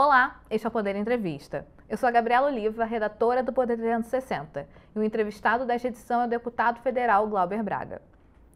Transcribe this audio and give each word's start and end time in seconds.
Olá, 0.00 0.40
este 0.48 0.64
é 0.64 0.68
o 0.68 0.70
Poder 0.70 0.94
Entrevista. 0.94 1.66
Eu 1.88 1.96
sou 1.96 2.08
a 2.08 2.12
Gabriela 2.12 2.46
Oliva, 2.46 2.84
redatora 2.84 3.42
do 3.42 3.52
Poder 3.52 3.76
360, 3.76 4.64
e 4.94 4.96
o 5.00 5.02
entrevistado 5.02 5.66
desta 5.66 5.88
edição 5.88 6.22
é 6.22 6.26
o 6.26 6.28
deputado 6.28 6.78
federal 6.82 7.26
Glauber 7.26 7.64
Braga. 7.64 8.00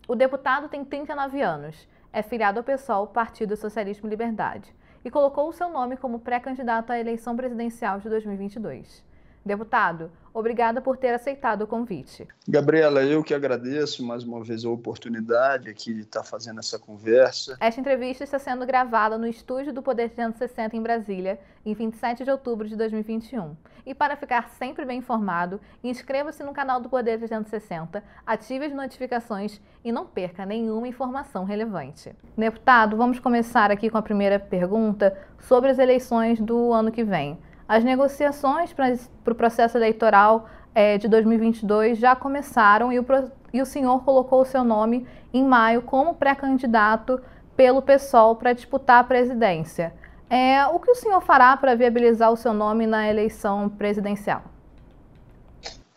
O 0.07 0.15
deputado 0.15 0.69
tem 0.69 0.85
39 0.85 1.43
anos, 1.43 1.89
é 2.13 2.23
filiado 2.23 2.61
ao 2.61 2.65
PSOL, 2.65 3.09
Partido 3.09 3.57
Socialismo 3.57 4.07
e 4.07 4.11
Liberdade, 4.11 4.73
e 5.05 5.11
colocou 5.11 5.49
o 5.49 5.53
seu 5.53 5.69
nome 5.69 5.97
como 5.97 6.21
pré-candidato 6.21 6.93
à 6.93 7.01
eleição 7.01 7.35
presidencial 7.35 7.99
de 7.99 8.09
2022. 8.09 9.03
Deputado, 9.45 10.11
obrigada 10.33 10.81
por 10.81 10.97
ter 10.97 11.13
aceitado 11.13 11.63
o 11.63 11.67
convite. 11.67 12.29
Gabriela, 12.49 13.03
eu 13.03 13.25
que 13.25 13.35
agradeço 13.35 14.05
mais 14.07 14.23
uma 14.23 14.43
vez 14.43 14.65
a 14.65 14.71
oportunidade 14.71 15.69
aqui 15.69 15.93
de 15.93 16.03
estar 16.03 16.23
fazendo 16.23 16.61
essa 16.61 16.79
conversa. 16.79 17.57
Esta 17.59 17.81
entrevista 17.81 18.23
está 18.23 18.39
sendo 18.39 18.65
gravada 18.65 19.19
no 19.19 19.27
estúdio 19.27 19.73
do 19.73 19.83
Poder 19.83 20.11
360 20.11 20.77
em 20.77 20.83
Brasília, 20.83 21.41
em 21.67 21.75
27 21.75 22.23
de 22.23 22.31
outubro 22.31 22.69
de 22.69 22.77
2021. 22.77 23.57
E 23.85 23.93
para 23.95 24.15
ficar 24.15 24.49
sempre 24.51 24.85
bem 24.85 24.99
informado, 24.99 25.61
inscreva-se 25.83 26.45
no 26.45 26.53
canal 26.53 26.81
do 26.81 26.89
Poder 26.89 27.19
360, 27.19 28.03
ative 28.25 28.67
as 28.67 28.73
notificações 28.73 29.61
e 29.85 29.91
não 29.91 30.07
perca 30.07 30.47
nenhuma 30.47 30.87
informação 30.87 31.45
relevante. 31.45 32.15
Deputado, 32.39 32.97
vamos 32.97 33.19
começar 33.19 33.73
aqui 33.73 33.91
com 33.91 33.99
a 33.99 34.03
primeira 34.03 34.39
pergunta 34.39 35.19
sobre 35.41 35.71
as 35.71 35.81
eleições 35.81 36.39
do 36.41 36.73
ano 36.73 36.93
que 36.93 37.03
vem. 37.03 37.37
As 37.73 37.83
negociações 37.83 38.71
para 38.71 39.33
o 39.33 39.35
processo 39.35 39.79
eleitoral 39.79 40.47
é, 40.75 40.99
de 40.99 41.09
2022 41.09 41.97
já 41.97 42.15
começaram 42.15 42.93
e 42.93 42.99
o, 42.99 43.07
e 43.51 43.63
o 43.63 43.65
senhor 43.65 44.05
colocou 44.05 44.43
o 44.43 44.45
seu 44.45 44.63
nome 44.63 45.07
em 45.33 45.43
maio 45.43 45.81
como 45.81 46.15
pré-candidato 46.15 47.19
pelo 47.57 47.81
PSOL 47.81 48.37
para 48.37 48.53
disputar 48.53 49.01
a 49.01 49.05
presidência. 49.05 49.95
É, 50.29 50.67
o 50.67 50.79
que 50.79 50.91
o 50.91 50.95
senhor 50.95 51.23
fará 51.23 51.57
para 51.57 51.75
viabilizar 51.75 52.31
o 52.31 52.37
seu 52.37 52.53
nome 52.53 52.87
na 52.87 53.09
eleição 53.09 53.71
presidencial? 53.71 54.45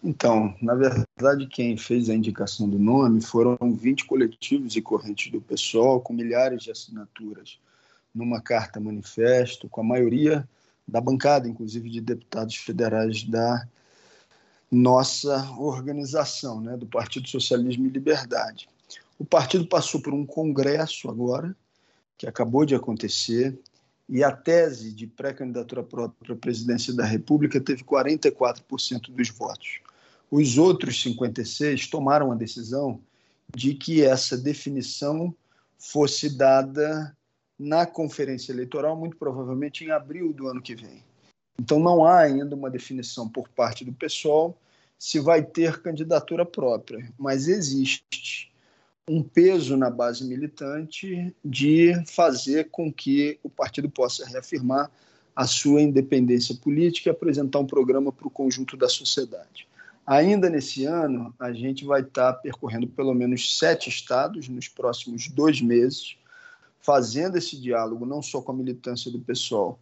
Então, 0.02 0.56
na 0.62 0.76
verdade, 0.76 1.46
quem 1.46 1.76
fez 1.76 2.10
a 2.10 2.14
indicação 2.14 2.70
do 2.70 2.80
nome 2.80 3.20
foram 3.20 3.58
20 3.62 4.06
coletivos 4.06 4.78
e 4.78 4.82
correntes 4.82 5.30
do 5.30 5.42
PSOL, 5.42 6.00
com 6.00 6.14
milhares 6.14 6.64
de 6.64 6.72
assinaturas, 6.72 7.60
numa 8.14 8.40
carta 8.40 8.80
manifesto, 8.80 9.68
com 9.68 9.82
a 9.82 9.84
maioria 9.84 10.48
da 10.88 11.02
bancada, 11.02 11.48
inclusive 11.48 11.90
de 11.90 12.02
deputados 12.02 12.56
federais 12.56 13.24
da 13.24 13.68
nossa 14.72 15.52
organização, 15.58 16.60
né, 16.62 16.76
do 16.76 16.86
Partido 16.86 17.28
Socialismo 17.30 17.86
e 17.86 17.90
Liberdade. 17.90 18.68
O 19.18 19.26
partido 19.26 19.68
passou 19.68 20.02
por 20.02 20.14
um 20.14 20.26
congresso 20.26 21.10
agora, 21.10 21.56
que 22.18 22.28
acabou 22.28 22.66
de 22.66 22.76
acontecer, 22.76 23.58
e 24.08 24.24
a 24.24 24.32
tese 24.32 24.94
de 24.94 25.08
pré-candidatura 25.08 25.84
própria 25.84 26.36
à 26.36 26.38
presidência 26.38 26.94
da 26.94 27.06
República 27.06 27.60
teve 27.60 27.84
44% 27.84 29.10
dos 29.10 29.30
votos. 29.30 29.80
Os 30.30 30.58
outros 30.58 31.02
56 31.02 31.88
tomaram 31.88 32.32
a 32.32 32.36
decisão 32.36 33.00
de 33.56 33.74
que 33.74 34.04
essa 34.04 34.38
definição 34.38 35.34
fosse 35.78 36.36
dada 36.36 37.16
na 37.58 37.86
conferência 37.86 38.52
eleitoral, 38.52 38.96
muito 38.96 39.18
provavelmente 39.18 39.84
em 39.84 39.92
abril 39.92 40.34
do 40.34 40.48
ano 40.48 40.62
que 40.62 40.76
vem. 40.76 41.04
Então, 41.60 41.80
não 41.80 42.06
há 42.06 42.20
ainda 42.20 42.56
uma 42.56 42.70
definição 42.70 43.30
por 43.30 43.48
parte 43.48 43.86
do 43.86 43.94
pessoal 43.94 44.58
se 44.98 45.20
vai 45.20 45.44
ter 45.44 45.82
candidatura 45.82 46.46
própria, 46.46 47.12
mas 47.18 47.48
existe 47.48 48.52
um 49.08 49.22
peso 49.22 49.78
na 49.78 49.90
base 49.90 50.24
militante 50.26 51.34
de 51.44 51.94
fazer 52.08 52.70
com 52.72 52.92
que 52.92 53.40
o 53.44 53.50
partido 53.50 53.90
possa 53.90 54.26
reafirmar 54.26 54.90
a 55.36 55.46
sua 55.46 55.82
independência 55.82 56.56
política 56.56 57.10
e 57.10 57.12
apresentar 57.12 57.60
um 57.60 57.68
programa 57.68 58.12
para 58.12 58.28
o 58.28 58.32
conjunto 58.32 58.76
da 58.76 58.88
sociedade. 58.88 59.68
Ainda 60.08 60.50
nesse 60.50 60.86
ano, 60.86 61.34
a 61.40 61.52
gente 61.52 61.84
vai 61.84 62.02
estar 62.02 62.34
percorrendo 62.34 62.88
pelo 62.88 63.14
menos 63.14 63.58
sete 63.58 63.90
estados 63.90 64.48
nos 64.48 64.68
próximos 64.68 65.28
dois 65.28 65.62
meses 65.62 66.18
fazendo 66.86 67.36
esse 67.38 67.60
diálogo 67.60 68.06
não 68.06 68.22
só 68.22 68.42
com 68.42 68.52
a 68.52 68.56
militância 68.56 69.12
do 69.12 69.20
pessoal, 69.20 69.80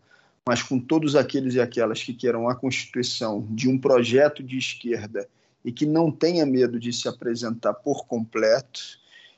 mas 0.48 0.64
com 0.64 0.80
todos 0.80 1.16
aqueles 1.16 1.56
e 1.56 1.60
aquelas 1.60 2.02
que 2.02 2.14
queiram 2.14 2.48
a 2.48 2.56
constituição 2.56 3.46
de 3.50 3.70
um 3.70 3.78
projeto 3.78 4.42
de 4.42 4.58
esquerda 4.58 5.28
e 5.66 5.72
que 5.72 5.86
não 5.86 6.10
tenha 6.10 6.46
medo 6.46 6.80
de 6.80 6.94
se 6.94 7.08
apresentar 7.08 7.74
por 7.74 8.06
completo. 8.06 8.82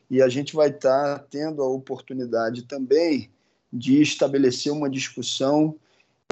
E 0.10 0.22
a 0.22 0.30
gente 0.30 0.56
vai 0.56 0.70
estar 0.70 1.20
tendo 1.30 1.64
a 1.64 1.68
oportunidade 1.68 2.64
também 2.64 3.32
de 3.74 4.00
estabelecer 4.02 4.72
uma 4.72 4.90
discussão 4.90 5.76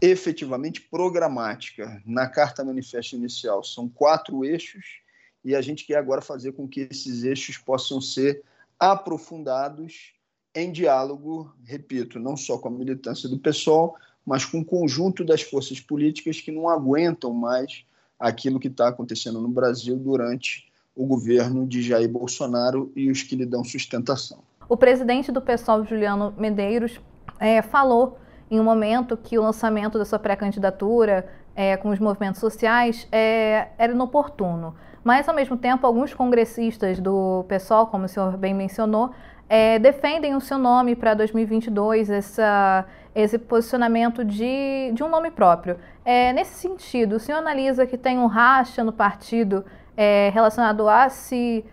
efetivamente 0.01 0.81
programática. 0.81 2.01
Na 2.05 2.27
carta 2.27 2.63
manifesto 2.63 3.15
inicial 3.15 3.63
são 3.63 3.89
quatro 3.89 4.45
eixos 4.45 5.01
e 5.43 5.55
a 5.55 5.61
gente 5.61 5.85
quer 5.85 5.97
agora 5.97 6.21
fazer 6.21 6.53
com 6.53 6.67
que 6.67 6.87
esses 6.91 7.23
eixos 7.23 7.57
possam 7.57 7.99
ser 7.99 8.43
aprofundados 8.79 10.13
em 10.55 10.71
diálogo, 10.71 11.51
repito, 11.63 12.19
não 12.19 12.37
só 12.37 12.57
com 12.57 12.67
a 12.67 12.71
militância 12.71 13.27
do 13.27 13.39
PSOL, 13.39 13.95
mas 14.25 14.45
com 14.45 14.59
o 14.59 14.65
conjunto 14.65 15.23
das 15.23 15.41
forças 15.41 15.79
políticas 15.79 16.39
que 16.39 16.51
não 16.51 16.69
aguentam 16.69 17.33
mais 17.33 17.85
aquilo 18.19 18.59
que 18.59 18.67
está 18.67 18.87
acontecendo 18.87 19.41
no 19.41 19.49
Brasil 19.49 19.97
durante 19.97 20.71
o 20.95 21.05
governo 21.05 21.65
de 21.65 21.81
Jair 21.81 22.07
Bolsonaro 22.07 22.91
e 22.95 23.09
os 23.09 23.23
que 23.23 23.35
lhe 23.35 23.45
dão 23.45 23.63
sustentação. 23.63 24.39
O 24.69 24.77
presidente 24.77 25.31
do 25.31 25.41
PSOL, 25.41 25.83
Juliano 25.83 26.33
Medeiros, 26.37 27.01
é, 27.39 27.61
falou 27.61 28.17
em 28.49 28.59
um 28.59 28.63
momento 28.63 29.17
que 29.17 29.37
o 29.37 29.41
lançamento 29.41 29.97
da 29.97 30.05
sua 30.05 30.19
pré-candidatura 30.19 31.27
é, 31.55 31.75
com 31.75 31.89
os 31.89 31.99
movimentos 31.99 32.39
sociais 32.39 33.07
é, 33.11 33.69
era 33.77 33.91
inoportuno. 33.91 34.75
Mas, 35.03 35.27
ao 35.27 35.35
mesmo 35.35 35.57
tempo, 35.57 35.85
alguns 35.85 36.13
congressistas 36.13 36.99
do 36.99 37.43
PSOL, 37.47 37.87
como 37.87 38.05
o 38.05 38.07
senhor 38.07 38.37
bem 38.37 38.53
mencionou, 38.53 39.11
é, 39.49 39.77
defendem 39.79 40.35
o 40.35 40.41
seu 40.41 40.57
nome 40.57 40.95
para 40.95 41.13
2022, 41.13 42.09
essa, 42.09 42.85
esse 43.13 43.37
posicionamento 43.37 44.23
de, 44.23 44.91
de 44.93 45.03
um 45.03 45.09
nome 45.09 45.31
próprio. 45.31 45.77
É, 46.03 46.33
nesse 46.33 46.55
sentido, 46.55 47.17
o 47.17 47.19
senhor 47.19 47.37
analisa 47.37 47.85
que 47.85 47.97
tem 47.97 48.17
um 48.17 48.25
racha 48.25 48.83
no 48.83 48.91
partido 48.91 49.63
é, 49.95 50.29
relacionado 50.33 50.87
a 50.87 51.09
se, 51.09 51.63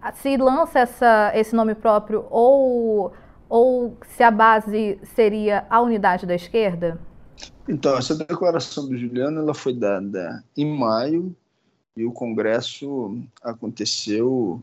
a 0.00 0.12
se 0.12 0.36
lança 0.36 0.80
essa, 0.80 1.32
esse 1.34 1.54
nome 1.54 1.74
próprio 1.74 2.24
ou, 2.30 3.12
ou 3.48 3.96
se 4.08 4.22
a 4.22 4.30
base 4.30 4.98
seria 5.02 5.66
a 5.68 5.80
unidade 5.80 6.26
da 6.26 6.34
esquerda? 6.34 6.98
Então, 7.68 7.96
essa 7.96 8.14
declaração 8.14 8.88
do 8.88 8.96
Juliano 8.96 9.40
ela 9.40 9.54
foi 9.54 9.72
dada 9.72 10.42
em 10.56 10.76
maio 10.76 11.34
e 11.96 12.04
o 12.04 12.12
Congresso 12.12 13.18
aconteceu 13.42 14.62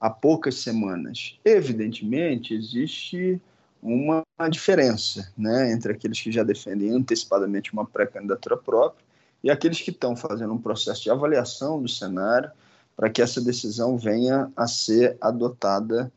há 0.00 0.10
poucas 0.10 0.56
semanas. 0.56 1.38
Evidentemente, 1.44 2.54
existe 2.54 3.40
uma 3.82 4.24
diferença 4.50 5.32
né, 5.36 5.72
entre 5.72 5.92
aqueles 5.92 6.20
que 6.20 6.32
já 6.32 6.42
defendem 6.42 6.90
antecipadamente 6.90 7.72
uma 7.72 7.86
pré-candidatura 7.86 8.56
própria 8.56 9.04
e 9.42 9.50
aqueles 9.50 9.80
que 9.80 9.90
estão 9.90 10.16
fazendo 10.16 10.52
um 10.52 10.60
processo 10.60 11.02
de 11.02 11.10
avaliação 11.10 11.80
do 11.80 11.88
cenário 11.88 12.50
para 12.96 13.08
que 13.08 13.22
essa 13.22 13.40
decisão 13.40 13.96
venha 13.96 14.50
a 14.56 14.66
ser 14.66 15.16
adotada 15.20 16.12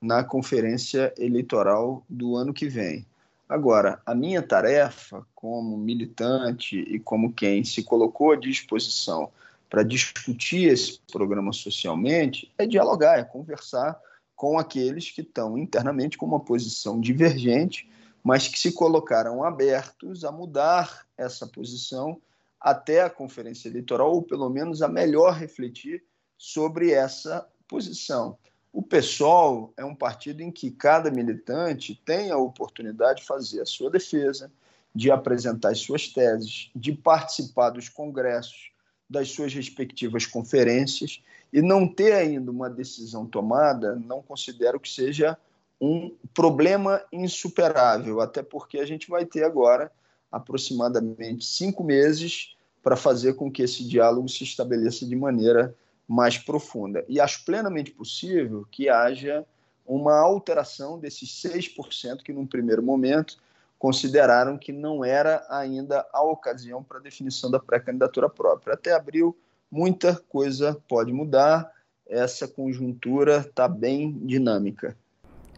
na 0.00 0.22
conferência 0.22 1.12
eleitoral 1.18 2.04
do 2.08 2.36
ano 2.36 2.52
que 2.52 2.68
vem. 2.68 3.06
Agora, 3.48 4.00
a 4.04 4.14
minha 4.14 4.42
tarefa 4.42 5.24
como 5.34 5.78
militante 5.78 6.78
e 6.78 6.98
como 6.98 7.32
quem 7.32 7.64
se 7.64 7.82
colocou 7.82 8.32
à 8.32 8.36
disposição 8.36 9.30
para 9.76 9.82
discutir 9.82 10.72
esse 10.72 10.98
programa 11.12 11.52
socialmente 11.52 12.50
é 12.56 12.64
dialogar, 12.64 13.18
é 13.18 13.24
conversar 13.24 14.00
com 14.34 14.58
aqueles 14.58 15.10
que 15.10 15.20
estão 15.20 15.58
internamente 15.58 16.16
com 16.16 16.24
uma 16.24 16.40
posição 16.40 16.98
divergente, 16.98 17.86
mas 18.24 18.48
que 18.48 18.58
se 18.58 18.72
colocaram 18.72 19.44
abertos 19.44 20.24
a 20.24 20.32
mudar 20.32 21.06
essa 21.14 21.46
posição 21.46 22.18
até 22.58 23.02
a 23.02 23.10
conferência 23.10 23.68
eleitoral, 23.68 24.14
ou 24.14 24.22
pelo 24.22 24.48
menos 24.48 24.80
a 24.80 24.88
melhor 24.88 25.34
refletir 25.34 26.02
sobre 26.38 26.92
essa 26.92 27.46
posição. 27.68 28.38
O 28.72 28.80
PSOL 28.82 29.74
é 29.76 29.84
um 29.84 29.94
partido 29.94 30.40
em 30.40 30.50
que 30.50 30.70
cada 30.70 31.10
militante 31.10 32.00
tem 32.02 32.30
a 32.30 32.38
oportunidade 32.38 33.20
de 33.20 33.26
fazer 33.26 33.60
a 33.60 33.66
sua 33.66 33.90
defesa, 33.90 34.50
de 34.94 35.10
apresentar 35.10 35.72
as 35.72 35.80
suas 35.80 36.08
teses, 36.08 36.70
de 36.74 36.94
participar 36.94 37.68
dos 37.68 37.90
congressos, 37.90 38.74
das 39.08 39.30
suas 39.30 39.54
respectivas 39.54 40.26
conferências 40.26 41.22
e 41.52 41.62
não 41.62 41.86
ter 41.86 42.12
ainda 42.12 42.50
uma 42.50 42.68
decisão 42.68 43.26
tomada, 43.26 43.94
não 43.94 44.20
considero 44.20 44.80
que 44.80 44.90
seja 44.90 45.36
um 45.80 46.14
problema 46.34 47.02
insuperável, 47.12 48.20
até 48.20 48.42
porque 48.42 48.78
a 48.78 48.86
gente 48.86 49.08
vai 49.08 49.24
ter 49.24 49.44
agora 49.44 49.92
aproximadamente 50.30 51.44
cinco 51.44 51.84
meses 51.84 52.56
para 52.82 52.96
fazer 52.96 53.34
com 53.34 53.50
que 53.50 53.62
esse 53.62 53.84
diálogo 53.84 54.28
se 54.28 54.44
estabeleça 54.44 55.06
de 55.06 55.16
maneira 55.16 55.74
mais 56.06 56.38
profunda. 56.38 57.04
E 57.08 57.20
acho 57.20 57.44
plenamente 57.44 57.90
possível 57.90 58.66
que 58.70 58.88
haja 58.88 59.44
uma 59.84 60.18
alteração 60.18 60.98
desses 60.98 61.28
6% 61.42 62.22
que, 62.22 62.32
num 62.32 62.46
primeiro 62.46 62.82
momento, 62.82 63.38
consideraram 63.78 64.56
que 64.56 64.72
não 64.72 65.04
era 65.04 65.44
ainda 65.48 66.06
a 66.12 66.22
ocasião 66.22 66.82
para 66.82 66.98
a 66.98 67.02
definição 67.02 67.50
da 67.50 67.60
pré-candidatura 67.60 68.28
própria. 68.28 68.74
Até 68.74 68.94
abril, 68.94 69.36
muita 69.70 70.20
coisa 70.28 70.80
pode 70.88 71.12
mudar, 71.12 71.70
essa 72.08 72.46
conjuntura 72.46 73.38
está 73.38 73.68
bem 73.68 74.12
dinâmica. 74.24 74.96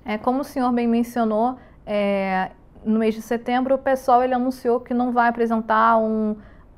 É, 0.05 0.17
como 0.17 0.41
o 0.41 0.45
senhor 0.45 0.73
bem 0.73 0.87
mencionou, 0.87 1.59
é, 1.85 2.51
no 2.85 2.99
mês 2.99 3.15
de 3.15 3.23
setembro 3.23 3.75
o 3.75 3.79
pessoal 3.79 4.23
ele 4.23 4.35
anunciou 4.35 4.81
que 4.81 4.95
não 4.95 5.13
vai 5.13 5.29
apresentar 5.29 5.99
um 5.99 6.37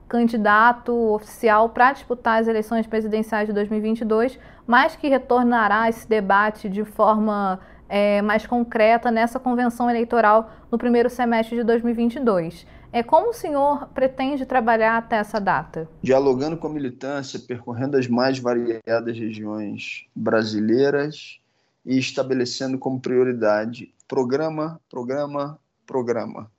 candidato 0.09 0.93
oficial 1.15 1.69
para 1.69 1.93
disputar 1.93 2.41
as 2.41 2.49
eleições 2.49 2.87
presidenciais 2.87 3.47
de 3.47 3.53
2022, 3.53 4.39
mas 4.67 4.97
que 4.97 5.09
retornará 5.09 5.89
esse 5.89 6.09
debate 6.09 6.69
de 6.69 6.85
forma 6.85 7.61
é, 7.91 8.23
mais 8.23 8.47
concreta 8.47 9.11
nessa 9.11 9.41
convenção 9.41 9.91
eleitoral 9.91 10.49
no 10.71 10.79
primeiro 10.79 11.11
semestre 11.11 11.57
de 11.57 11.65
2022. 11.65 12.65
É 12.93 13.03
como 13.03 13.31
o 13.31 13.35
senhor 13.35 13.89
pretende 13.89 14.47
trabalhar 14.47 14.97
até 14.97 15.17
essa 15.17 15.41
data? 15.41 15.89
Dialogando 16.01 16.57
com 16.57 16.69
a 16.69 16.73
militância, 16.73 17.39
percorrendo 17.41 17.97
as 17.97 18.07
mais 18.07 18.39
variadas 18.39 19.19
regiões 19.19 20.07
brasileiras 20.15 21.41
e 21.85 21.99
estabelecendo 21.99 22.79
como 22.79 23.01
prioridade 23.01 23.93
programa, 24.07 24.81
programa, 24.89 25.59
programa, 25.87 26.51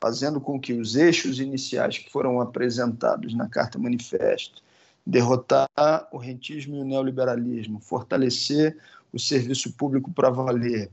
fazendo 0.00 0.40
com 0.40 0.58
que 0.58 0.72
os 0.72 0.96
eixos 0.96 1.40
iniciais 1.40 1.98
que 1.98 2.10
foram 2.10 2.40
apresentados 2.40 3.34
na 3.34 3.48
Carta 3.48 3.78
Manifesto, 3.78 4.62
derrotar 5.06 5.68
o 6.12 6.16
rentismo 6.16 6.76
e 6.76 6.80
o 6.80 6.84
neoliberalismo, 6.84 7.80
fortalecer 7.80 8.76
o 9.12 9.18
serviço 9.18 9.72
público 9.76 10.12
para 10.12 10.30
valer, 10.30 10.90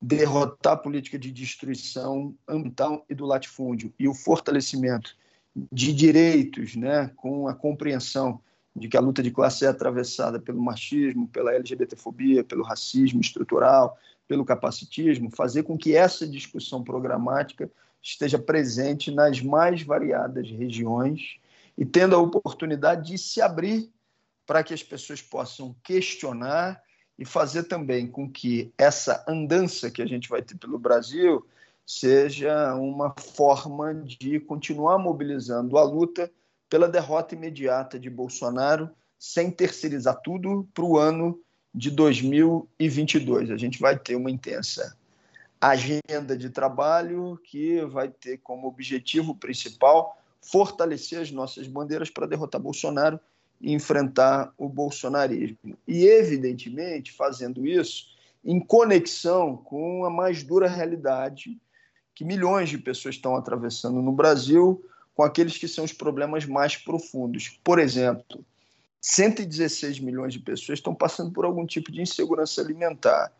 derrotar 0.00 0.74
a 0.74 0.76
política 0.76 1.18
de 1.18 1.32
destruição 1.32 2.34
ambiental 2.46 3.04
e 3.08 3.14
do 3.14 3.26
latifúndio 3.26 3.92
e 3.98 4.06
o 4.06 4.14
fortalecimento 4.14 5.16
de 5.72 5.92
direitos, 5.92 6.76
né, 6.76 7.10
com 7.16 7.48
a 7.48 7.54
compreensão 7.54 8.40
de 8.76 8.88
que 8.88 8.96
a 8.96 9.00
luta 9.00 9.22
de 9.22 9.30
classe 9.30 9.64
é 9.64 9.68
atravessada 9.68 10.38
pelo 10.38 10.62
machismo, 10.62 11.26
pela 11.28 11.52
LGBTfobia, 11.52 12.44
pelo 12.44 12.62
racismo 12.62 13.20
estrutural, 13.20 13.98
pelo 14.28 14.44
capacitismo, 14.44 15.30
fazer 15.30 15.64
com 15.64 15.76
que 15.76 15.96
essa 15.96 16.26
discussão 16.26 16.84
programática 16.84 17.70
esteja 18.00 18.38
presente 18.38 19.10
nas 19.10 19.40
mais 19.40 19.82
variadas 19.82 20.48
regiões 20.48 21.38
e 21.76 21.84
tendo 21.84 22.14
a 22.14 22.18
oportunidade 22.18 23.10
de 23.12 23.18
se 23.18 23.40
abrir 23.40 23.90
para 24.48 24.64
que 24.64 24.72
as 24.72 24.82
pessoas 24.82 25.20
possam 25.20 25.76
questionar 25.84 26.82
e 27.18 27.24
fazer 27.26 27.64
também 27.64 28.06
com 28.06 28.32
que 28.32 28.72
essa 28.78 29.22
andança 29.28 29.90
que 29.90 30.00
a 30.00 30.06
gente 30.06 30.26
vai 30.26 30.40
ter 30.40 30.56
pelo 30.56 30.78
Brasil 30.78 31.46
seja 31.84 32.74
uma 32.74 33.14
forma 33.18 33.94
de 33.94 34.40
continuar 34.40 34.96
mobilizando 34.96 35.76
a 35.76 35.84
luta 35.84 36.32
pela 36.66 36.88
derrota 36.88 37.34
imediata 37.34 37.98
de 37.98 38.08
Bolsonaro, 38.08 38.88
sem 39.18 39.50
terceirizar 39.50 40.18
tudo 40.22 40.66
para 40.72 40.84
o 40.84 40.96
ano 40.96 41.38
de 41.74 41.90
2022. 41.90 43.50
A 43.50 43.56
gente 43.58 43.78
vai 43.78 43.98
ter 43.98 44.16
uma 44.16 44.30
intensa 44.30 44.96
agenda 45.60 46.34
de 46.38 46.48
trabalho 46.48 47.38
que 47.44 47.84
vai 47.84 48.08
ter 48.08 48.38
como 48.38 48.66
objetivo 48.66 49.34
principal 49.34 50.18
fortalecer 50.40 51.20
as 51.20 51.30
nossas 51.30 51.66
bandeiras 51.66 52.08
para 52.08 52.26
derrotar 52.26 52.58
Bolsonaro 52.62 53.20
enfrentar 53.60 54.52
o 54.56 54.68
bolsonarismo. 54.68 55.76
E, 55.86 56.06
evidentemente, 56.06 57.12
fazendo 57.12 57.66
isso 57.66 58.06
em 58.44 58.60
conexão 58.60 59.56
com 59.56 60.04
a 60.04 60.10
mais 60.10 60.42
dura 60.42 60.68
realidade 60.68 61.58
que 62.14 62.24
milhões 62.24 62.68
de 62.68 62.78
pessoas 62.78 63.14
estão 63.14 63.36
atravessando 63.36 64.02
no 64.02 64.10
Brasil, 64.12 64.84
com 65.14 65.22
aqueles 65.22 65.56
que 65.56 65.68
são 65.68 65.84
os 65.84 65.92
problemas 65.92 66.44
mais 66.46 66.76
profundos. 66.76 67.60
Por 67.62 67.78
exemplo, 67.78 68.44
116 69.00 70.00
milhões 70.00 70.32
de 70.32 70.40
pessoas 70.40 70.78
estão 70.78 70.94
passando 70.94 71.32
por 71.32 71.44
algum 71.44 71.66
tipo 71.66 71.92
de 71.92 72.00
insegurança 72.00 72.60
alimentar. 72.60 73.32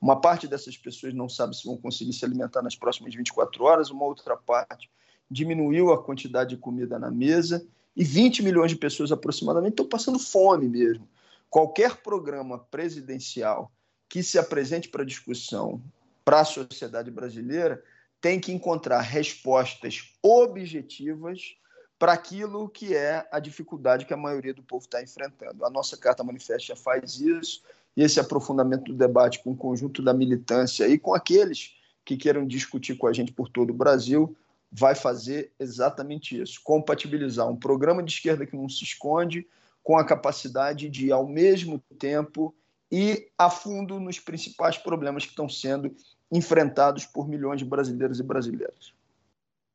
Uma 0.00 0.20
parte 0.20 0.46
dessas 0.46 0.76
pessoas 0.76 1.12
não 1.12 1.28
sabe 1.28 1.56
se 1.56 1.66
vão 1.66 1.76
conseguir 1.76 2.12
se 2.12 2.24
alimentar 2.24 2.62
nas 2.62 2.76
próximas 2.76 3.14
24 3.14 3.64
horas, 3.64 3.90
uma 3.90 4.04
outra 4.04 4.36
parte 4.36 4.90
diminuiu 5.30 5.92
a 5.92 6.02
quantidade 6.02 6.50
de 6.50 6.56
comida 6.56 6.98
na 6.98 7.10
mesa 7.10 7.64
e 7.96 8.04
20 8.04 8.42
milhões 8.42 8.70
de 8.70 8.76
pessoas 8.76 9.12
aproximadamente 9.12 9.72
estão 9.72 9.86
passando 9.86 10.18
fome 10.18 10.68
mesmo. 10.68 11.08
Qualquer 11.48 11.96
programa 11.96 12.58
presidencial 12.58 13.70
que 14.08 14.22
se 14.22 14.38
apresente 14.38 14.88
para 14.88 15.04
discussão 15.04 15.82
para 16.24 16.40
a 16.40 16.44
sociedade 16.44 17.10
brasileira 17.10 17.82
tem 18.20 18.38
que 18.38 18.52
encontrar 18.52 19.00
respostas 19.00 20.12
objetivas 20.22 21.56
para 21.98 22.12
aquilo 22.12 22.68
que 22.68 22.94
é 22.94 23.26
a 23.30 23.38
dificuldade 23.38 24.06
que 24.06 24.14
a 24.14 24.16
maioria 24.16 24.54
do 24.54 24.62
povo 24.62 24.84
está 24.84 25.02
enfrentando. 25.02 25.64
A 25.64 25.70
nossa 25.70 25.96
Carta 25.96 26.24
Manifesta 26.24 26.74
faz 26.74 27.20
isso, 27.20 27.62
e 27.96 28.02
esse 28.02 28.20
aprofundamento 28.20 28.84
do 28.84 28.94
debate 28.94 29.42
com 29.42 29.50
o 29.50 29.56
conjunto 29.56 30.00
da 30.00 30.14
militância 30.14 30.88
e 30.88 30.98
com 30.98 31.14
aqueles 31.14 31.74
que 32.04 32.16
queiram 32.16 32.46
discutir 32.46 32.96
com 32.96 33.06
a 33.06 33.12
gente 33.12 33.32
por 33.32 33.48
todo 33.48 33.70
o 33.70 33.74
Brasil 33.74 34.34
vai 34.70 34.94
fazer 34.94 35.52
exatamente 35.58 36.40
isso: 36.40 36.60
compatibilizar 36.62 37.48
um 37.48 37.56
programa 37.56 38.02
de 38.02 38.12
esquerda 38.12 38.46
que 38.46 38.56
não 38.56 38.68
se 38.68 38.84
esconde 38.84 39.46
com 39.82 39.96
a 39.96 40.04
capacidade 40.04 40.88
de, 40.88 41.10
ao 41.10 41.26
mesmo 41.26 41.82
tempo, 41.98 42.54
ir 42.90 43.28
a 43.38 43.48
fundo 43.48 43.98
nos 43.98 44.18
principais 44.18 44.76
problemas 44.76 45.24
que 45.24 45.30
estão 45.30 45.48
sendo 45.48 45.94
enfrentados 46.30 47.06
por 47.06 47.28
milhões 47.28 47.58
de 47.58 47.64
brasileiros 47.64 48.20
e 48.20 48.22
brasileiras. 48.22 48.92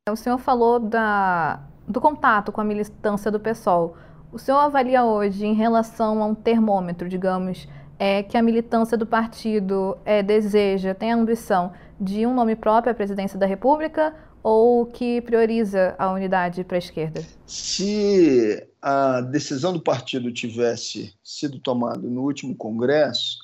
O 0.09 0.15
senhor 0.15 0.38
falou 0.38 0.80
da, 0.80 1.68
do 1.88 2.00
contato 2.00 2.51
com 2.51 2.62
a 2.62 2.63
militância 2.63 3.31
do 3.31 3.39
PSOL. 3.39 3.98
O 4.31 4.38
senhor 4.38 4.59
avalia 4.59 5.03
hoje, 5.03 5.45
em 5.45 5.53
relação 5.53 6.21
a 6.21 6.25
um 6.27 6.36
termômetro, 6.36 7.09
digamos, 7.09 7.68
é, 7.98 8.21
que 8.21 8.38
a 8.38 8.41
militância 8.41 8.98
do 8.98 9.06
partido 9.06 9.98
é, 10.06 10.21
deseja, 10.21 10.94
tem 10.94 11.12
a 11.12 11.15
ambição 11.15 11.74
de 12.00 12.25
um 12.25 12.33
nome 12.33 12.56
próprio 12.56 12.91
à 12.91 12.95
presidência 12.95 13.39
da 13.39 13.45
República 13.45 14.13
ou 14.45 14.86
que 14.86 15.19
prioriza 15.21 15.95
a 15.97 16.12
unidade 16.12 16.63
para 16.63 16.77
a 16.77 16.80
esquerda? 16.80 17.25
Se 17.47 18.63
a 18.80 19.19
decisão 19.19 19.74
do 19.74 19.81
partido 19.81 20.31
tivesse 20.31 21.15
sido 21.24 21.59
tomada 21.59 22.07
no 22.07 22.21
último 22.21 22.56
congresso, 22.56 23.39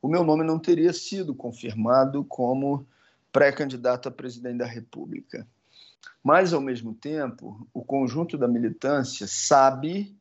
o 0.00 0.08
meu 0.08 0.24
nome 0.24 0.44
não 0.44 0.58
teria 0.58 0.94
sido 0.94 1.34
confirmado 1.34 2.24
como 2.24 2.86
pré-candidato 3.30 4.08
a 4.08 4.10
presidente 4.10 4.56
da 4.56 4.64
República. 4.64 5.46
Mas, 6.24 6.54
ao 6.54 6.60
mesmo 6.62 6.94
tempo, 6.94 7.68
o 7.74 7.84
conjunto 7.84 8.38
da 8.38 8.48
militância 8.48 9.26
sabe 9.28 10.16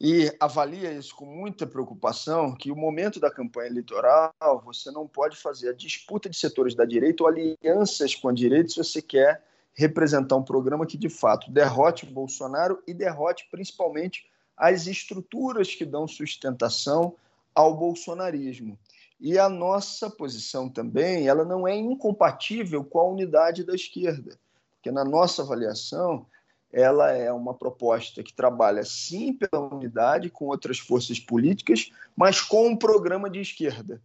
e 0.00 0.30
avalia 0.40 0.92
isso 0.92 1.14
com 1.14 1.24
muita 1.24 1.66
preocupação 1.66 2.54
que 2.54 2.70
o 2.70 2.76
momento 2.76 3.20
da 3.20 3.30
campanha 3.30 3.68
eleitoral 3.68 4.32
você 4.64 4.90
não 4.90 5.06
pode 5.06 5.36
fazer 5.36 5.70
a 5.70 5.74
disputa 5.74 6.28
de 6.28 6.36
setores 6.36 6.74
da 6.74 6.84
direita 6.84 7.22
ou 7.22 7.28
alianças 7.28 8.14
com 8.14 8.28
a 8.28 8.32
direita 8.32 8.70
se 8.70 8.76
você 8.76 9.00
quer 9.00 9.44
representar 9.72 10.36
um 10.36 10.42
programa 10.42 10.86
que 10.86 10.98
de 10.98 11.08
fato 11.08 11.50
derrote 11.50 12.06
Bolsonaro 12.06 12.82
e 12.86 12.94
derrote 12.94 13.46
principalmente 13.50 14.28
as 14.56 14.86
estruturas 14.86 15.74
que 15.74 15.84
dão 15.84 16.06
sustentação 16.06 17.16
ao 17.54 17.76
bolsonarismo. 17.76 18.78
E 19.20 19.38
a 19.38 19.48
nossa 19.48 20.10
posição 20.10 20.68
também, 20.68 21.28
ela 21.28 21.44
não 21.44 21.66
é 21.66 21.74
incompatível 21.74 22.84
com 22.84 22.98
a 22.98 23.08
unidade 23.08 23.64
da 23.64 23.74
esquerda, 23.74 24.38
porque 24.74 24.90
na 24.90 25.04
nossa 25.04 25.42
avaliação 25.42 26.26
ela 26.74 27.12
é 27.12 27.30
uma 27.30 27.54
proposta 27.54 28.20
que 28.20 28.34
trabalha 28.34 28.84
sim 28.84 29.32
pela 29.32 29.72
unidade 29.72 30.28
com 30.28 30.46
outras 30.46 30.80
forças 30.80 31.20
políticas, 31.20 31.92
mas 32.16 32.40
com 32.40 32.66
um 32.66 32.76
programa 32.76 33.30
de 33.30 33.40
esquerda, 33.40 34.02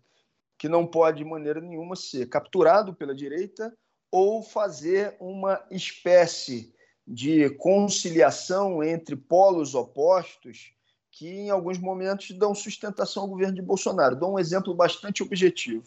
que 0.56 0.70
não 0.70 0.86
pode 0.86 1.18
de 1.18 1.26
maneira 1.26 1.60
nenhuma 1.60 1.96
ser 1.96 2.30
capturado 2.30 2.94
pela 2.94 3.16
direita 3.16 3.74
ou 4.12 4.44
fazer 4.44 5.18
uma 5.20 5.60
espécie 5.72 6.72
de 7.08 7.50
conciliação 7.50 8.84
entre 8.84 9.16
polos 9.16 9.74
opostos 9.74 10.72
que, 11.12 11.28
em 11.28 11.50
alguns 11.50 11.80
momentos, 11.80 12.30
dão 12.32 12.54
sustentação 12.54 13.24
ao 13.24 13.30
governo 13.30 13.56
de 13.56 13.64
Bolsonaro. 13.64 14.16
Dou 14.16 14.34
um 14.34 14.40
exemplo 14.40 14.76
bastante 14.76 15.24
objetivo. 15.24 15.86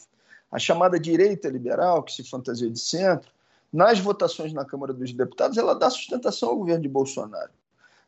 A 0.50 0.58
chamada 0.58 0.98
direita 0.98 1.48
liberal, 1.48 2.02
que 2.02 2.12
se 2.12 2.28
fantasia 2.28 2.68
de 2.68 2.80
centro, 2.80 3.30
nas 3.72 3.98
votações 3.98 4.52
na 4.52 4.64
Câmara 4.64 4.92
dos 4.92 5.12
Deputados, 5.12 5.56
ela 5.56 5.74
dá 5.74 5.88
sustentação 5.88 6.50
ao 6.50 6.58
governo 6.58 6.82
de 6.82 6.88
Bolsonaro, 6.88 7.52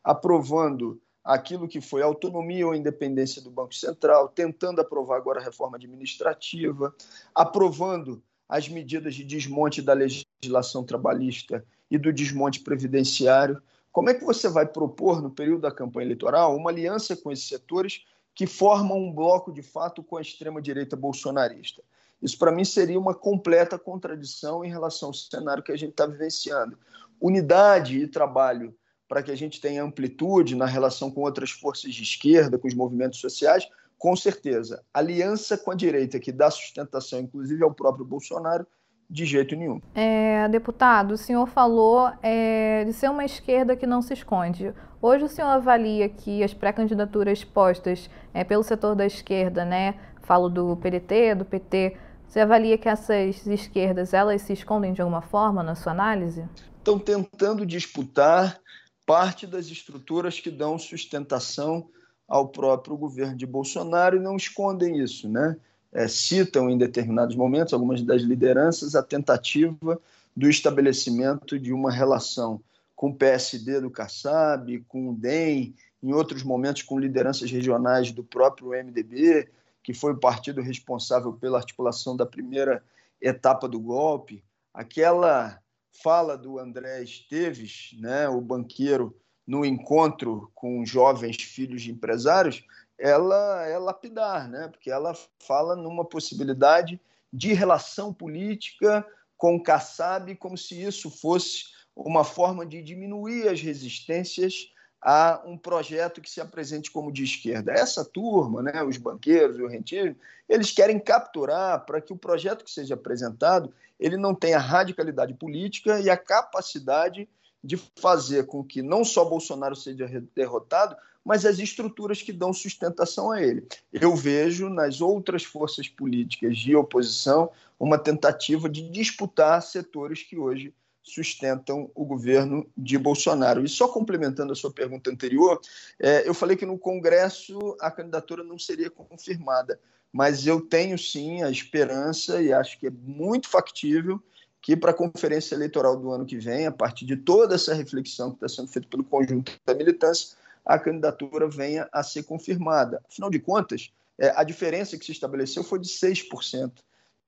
aprovando 0.02 1.00
aquilo 1.24 1.66
que 1.66 1.80
foi 1.80 2.02
autonomia 2.02 2.66
ou 2.66 2.74
independência 2.74 3.40
do 3.40 3.50
Banco 3.50 3.74
Central, 3.74 4.28
tentando 4.28 4.80
aprovar 4.80 5.16
agora 5.16 5.40
a 5.40 5.42
reforma 5.44 5.78
administrativa, 5.78 6.94
aprovando 7.34 8.22
as 8.46 8.68
medidas 8.68 9.14
de 9.14 9.24
desmonte 9.24 9.80
da 9.80 9.94
legislação 9.94 10.84
trabalhista 10.84 11.64
e 11.90 11.96
do 11.96 12.12
desmonte 12.12 12.60
previdenciário. 12.60 13.62
Como 13.90 14.10
é 14.10 14.14
que 14.14 14.24
você 14.24 14.48
vai 14.48 14.66
propor, 14.66 15.22
no 15.22 15.30
período 15.30 15.62
da 15.62 15.70
campanha 15.70 16.06
eleitoral, 16.06 16.54
uma 16.54 16.70
aliança 16.70 17.16
com 17.16 17.32
esses 17.32 17.48
setores 17.48 18.04
que 18.34 18.46
formam 18.46 18.98
um 18.98 19.12
bloco 19.12 19.50
de 19.50 19.62
fato 19.62 20.02
com 20.02 20.18
a 20.18 20.20
extrema-direita 20.20 20.94
bolsonarista? 20.94 21.82
Isso, 22.24 22.38
para 22.38 22.50
mim, 22.50 22.64
seria 22.64 22.98
uma 22.98 23.14
completa 23.14 23.78
contradição 23.78 24.64
em 24.64 24.70
relação 24.70 25.10
ao 25.10 25.14
cenário 25.14 25.62
que 25.62 25.70
a 25.70 25.76
gente 25.76 25.90
está 25.90 26.06
vivenciando. 26.06 26.78
Unidade 27.20 27.98
e 27.98 28.06
trabalho 28.06 28.74
para 29.06 29.22
que 29.22 29.30
a 29.30 29.36
gente 29.36 29.60
tenha 29.60 29.84
amplitude 29.84 30.56
na 30.56 30.64
relação 30.64 31.10
com 31.10 31.20
outras 31.20 31.50
forças 31.50 31.94
de 31.94 32.02
esquerda, 32.02 32.58
com 32.58 32.66
os 32.66 32.74
movimentos 32.74 33.20
sociais, 33.20 33.68
com 33.98 34.16
certeza. 34.16 34.82
Aliança 34.92 35.58
com 35.58 35.70
a 35.70 35.74
direita, 35.74 36.18
que 36.18 36.32
dá 36.32 36.50
sustentação, 36.50 37.20
inclusive, 37.20 37.62
ao 37.62 37.74
próprio 37.74 38.06
Bolsonaro, 38.06 38.66
de 39.08 39.26
jeito 39.26 39.54
nenhum. 39.54 39.82
É, 39.94 40.48
deputado, 40.48 41.12
o 41.12 41.18
senhor 41.18 41.46
falou 41.46 42.10
é, 42.22 42.84
de 42.86 42.94
ser 42.94 43.10
uma 43.10 43.26
esquerda 43.26 43.76
que 43.76 43.86
não 43.86 44.00
se 44.00 44.14
esconde. 44.14 44.72
Hoje 45.00 45.24
o 45.24 45.28
senhor 45.28 45.48
avalia 45.48 46.08
que 46.08 46.42
as 46.42 46.54
pré-candidaturas 46.54 47.44
postas 47.44 48.08
é, 48.32 48.42
pelo 48.42 48.62
setor 48.62 48.94
da 48.94 49.04
esquerda, 49.04 49.62
né? 49.62 49.94
Falo 50.22 50.48
do 50.48 50.74
PDT, 50.78 51.34
do 51.34 51.44
PT. 51.44 51.98
Você 52.34 52.40
avalia 52.40 52.76
que 52.76 52.88
essas 52.88 53.46
esquerdas 53.46 54.12
elas 54.12 54.42
se 54.42 54.52
escondem 54.52 54.92
de 54.92 55.00
alguma 55.00 55.22
forma 55.22 55.62
na 55.62 55.76
sua 55.76 55.92
análise? 55.92 56.44
Estão 56.78 56.98
tentando 56.98 57.64
disputar 57.64 58.60
parte 59.06 59.46
das 59.46 59.66
estruturas 59.66 60.40
que 60.40 60.50
dão 60.50 60.76
sustentação 60.76 61.88
ao 62.26 62.48
próprio 62.48 62.96
governo 62.96 63.36
de 63.36 63.46
Bolsonaro 63.46 64.16
e 64.16 64.20
não 64.20 64.34
escondem 64.34 64.98
isso, 64.98 65.28
né? 65.28 65.56
É, 65.92 66.08
citam 66.08 66.68
em 66.68 66.76
determinados 66.76 67.36
momentos, 67.36 67.72
algumas 67.72 68.02
das 68.02 68.22
lideranças, 68.22 68.96
a 68.96 69.02
tentativa 69.04 70.00
do 70.36 70.50
estabelecimento 70.50 71.56
de 71.56 71.72
uma 71.72 71.92
relação 71.92 72.60
com 72.96 73.10
o 73.10 73.14
PSD 73.14 73.80
do 73.80 73.90
Kassab, 73.92 74.76
com 74.88 75.10
o 75.10 75.14
DEM, 75.14 75.72
em 76.02 76.12
outros 76.12 76.42
momentos 76.42 76.82
com 76.82 76.98
lideranças 76.98 77.48
regionais 77.48 78.10
do 78.10 78.24
próprio 78.24 78.70
MDB, 78.70 79.48
que 79.84 79.94
foi 79.94 80.12
o 80.12 80.18
partido 80.18 80.62
responsável 80.62 81.34
pela 81.34 81.58
articulação 81.58 82.16
da 82.16 82.26
primeira 82.26 82.82
etapa 83.20 83.68
do 83.68 83.78
golpe. 83.78 84.42
Aquela 84.72 85.60
fala 86.02 86.36
do 86.36 86.58
André 86.58 87.02
Esteves, 87.02 87.90
né, 88.00 88.28
o 88.28 88.40
banqueiro, 88.40 89.16
no 89.46 89.64
encontro 89.64 90.50
com 90.54 90.84
jovens 90.86 91.36
filhos 91.36 91.82
de 91.82 91.92
empresários, 91.92 92.64
ela 92.98 93.66
é 93.66 93.76
lapidar, 93.78 94.48
né? 94.48 94.68
porque 94.68 94.90
ela 94.90 95.14
fala 95.38 95.76
numa 95.76 96.04
possibilidade 96.04 96.98
de 97.30 97.52
relação 97.52 98.12
política 98.12 99.06
com 99.36 99.56
o 99.56 99.62
Kassab, 99.62 100.34
como 100.36 100.56
se 100.56 100.80
isso 100.80 101.10
fosse 101.10 101.64
uma 101.94 102.24
forma 102.24 102.64
de 102.64 102.82
diminuir 102.82 103.48
as 103.48 103.60
resistências 103.60 104.72
a 105.04 105.42
um 105.44 105.58
projeto 105.58 106.22
que 106.22 106.30
se 106.30 106.40
apresente 106.40 106.90
como 106.90 107.12
de 107.12 107.22
esquerda. 107.22 107.70
Essa 107.70 108.02
turma, 108.02 108.62
né, 108.62 108.82
os 108.82 108.96
banqueiros 108.96 109.58
o 109.58 109.66
rentismo, 109.66 110.16
eles 110.48 110.72
querem 110.72 110.98
capturar 110.98 111.84
para 111.84 112.00
que 112.00 112.10
o 112.10 112.16
projeto 112.16 112.64
que 112.64 112.70
seja 112.70 112.94
apresentado 112.94 113.70
ele 114.00 114.16
não 114.16 114.34
tenha 114.34 114.58
radicalidade 114.58 115.34
política 115.34 116.00
e 116.00 116.08
a 116.08 116.16
capacidade 116.16 117.28
de 117.62 117.76
fazer 117.96 118.46
com 118.46 118.64
que 118.64 118.82
não 118.82 119.04
só 119.04 119.24
Bolsonaro 119.24 119.76
seja 119.76 120.06
derrotado, 120.34 120.96
mas 121.24 121.46
as 121.46 121.58
estruturas 121.58 122.20
que 122.20 122.32
dão 122.32 122.52
sustentação 122.52 123.30
a 123.30 123.42
ele. 123.42 123.66
Eu 123.92 124.14
vejo 124.14 124.68
nas 124.68 125.00
outras 125.00 125.44
forças 125.44 125.88
políticas 125.88 126.56
de 126.56 126.74
oposição 126.74 127.50
uma 127.78 127.98
tentativa 127.98 128.68
de 128.68 128.88
disputar 128.90 129.62
setores 129.62 130.22
que 130.22 130.36
hoje 130.36 130.74
sustentam 131.04 131.90
o 131.94 132.04
governo 132.04 132.66
de 132.76 132.96
Bolsonaro. 132.96 133.62
E 133.62 133.68
só 133.68 133.86
complementando 133.86 134.52
a 134.52 134.56
sua 134.56 134.72
pergunta 134.72 135.10
anterior, 135.10 135.60
é, 136.00 136.26
eu 136.26 136.32
falei 136.32 136.56
que 136.56 136.64
no 136.64 136.78
Congresso 136.78 137.76
a 137.78 137.90
candidatura 137.90 138.42
não 138.42 138.58
seria 138.58 138.90
confirmada, 138.90 139.78
mas 140.10 140.46
eu 140.46 140.60
tenho 140.60 140.98
sim 140.98 141.42
a 141.42 141.50
esperança 141.50 142.40
e 142.40 142.52
acho 142.52 142.78
que 142.78 142.86
é 142.86 142.90
muito 142.90 143.48
factível 143.48 144.20
que 144.62 144.74
para 144.74 144.92
a 144.92 144.94
conferência 144.94 145.54
eleitoral 145.54 145.94
do 145.94 146.10
ano 146.10 146.24
que 146.24 146.38
vem, 146.38 146.66
a 146.66 146.72
partir 146.72 147.04
de 147.04 147.16
toda 147.16 147.54
essa 147.54 147.74
reflexão 147.74 148.30
que 148.30 148.36
está 148.36 148.48
sendo 148.48 148.68
feita 148.68 148.88
pelo 148.88 149.04
conjunto 149.04 149.52
da 149.66 149.74
militância, 149.74 150.38
a 150.64 150.78
candidatura 150.78 151.46
venha 151.46 151.86
a 151.92 152.02
ser 152.02 152.22
confirmada. 152.22 153.02
Afinal 153.06 153.28
de 153.28 153.38
contas, 153.38 153.92
é, 154.18 154.32
a 154.34 154.42
diferença 154.42 154.96
que 154.96 155.04
se 155.04 155.12
estabeleceu 155.12 155.62
foi 155.62 155.78
de 155.78 155.88
6% 155.88 156.72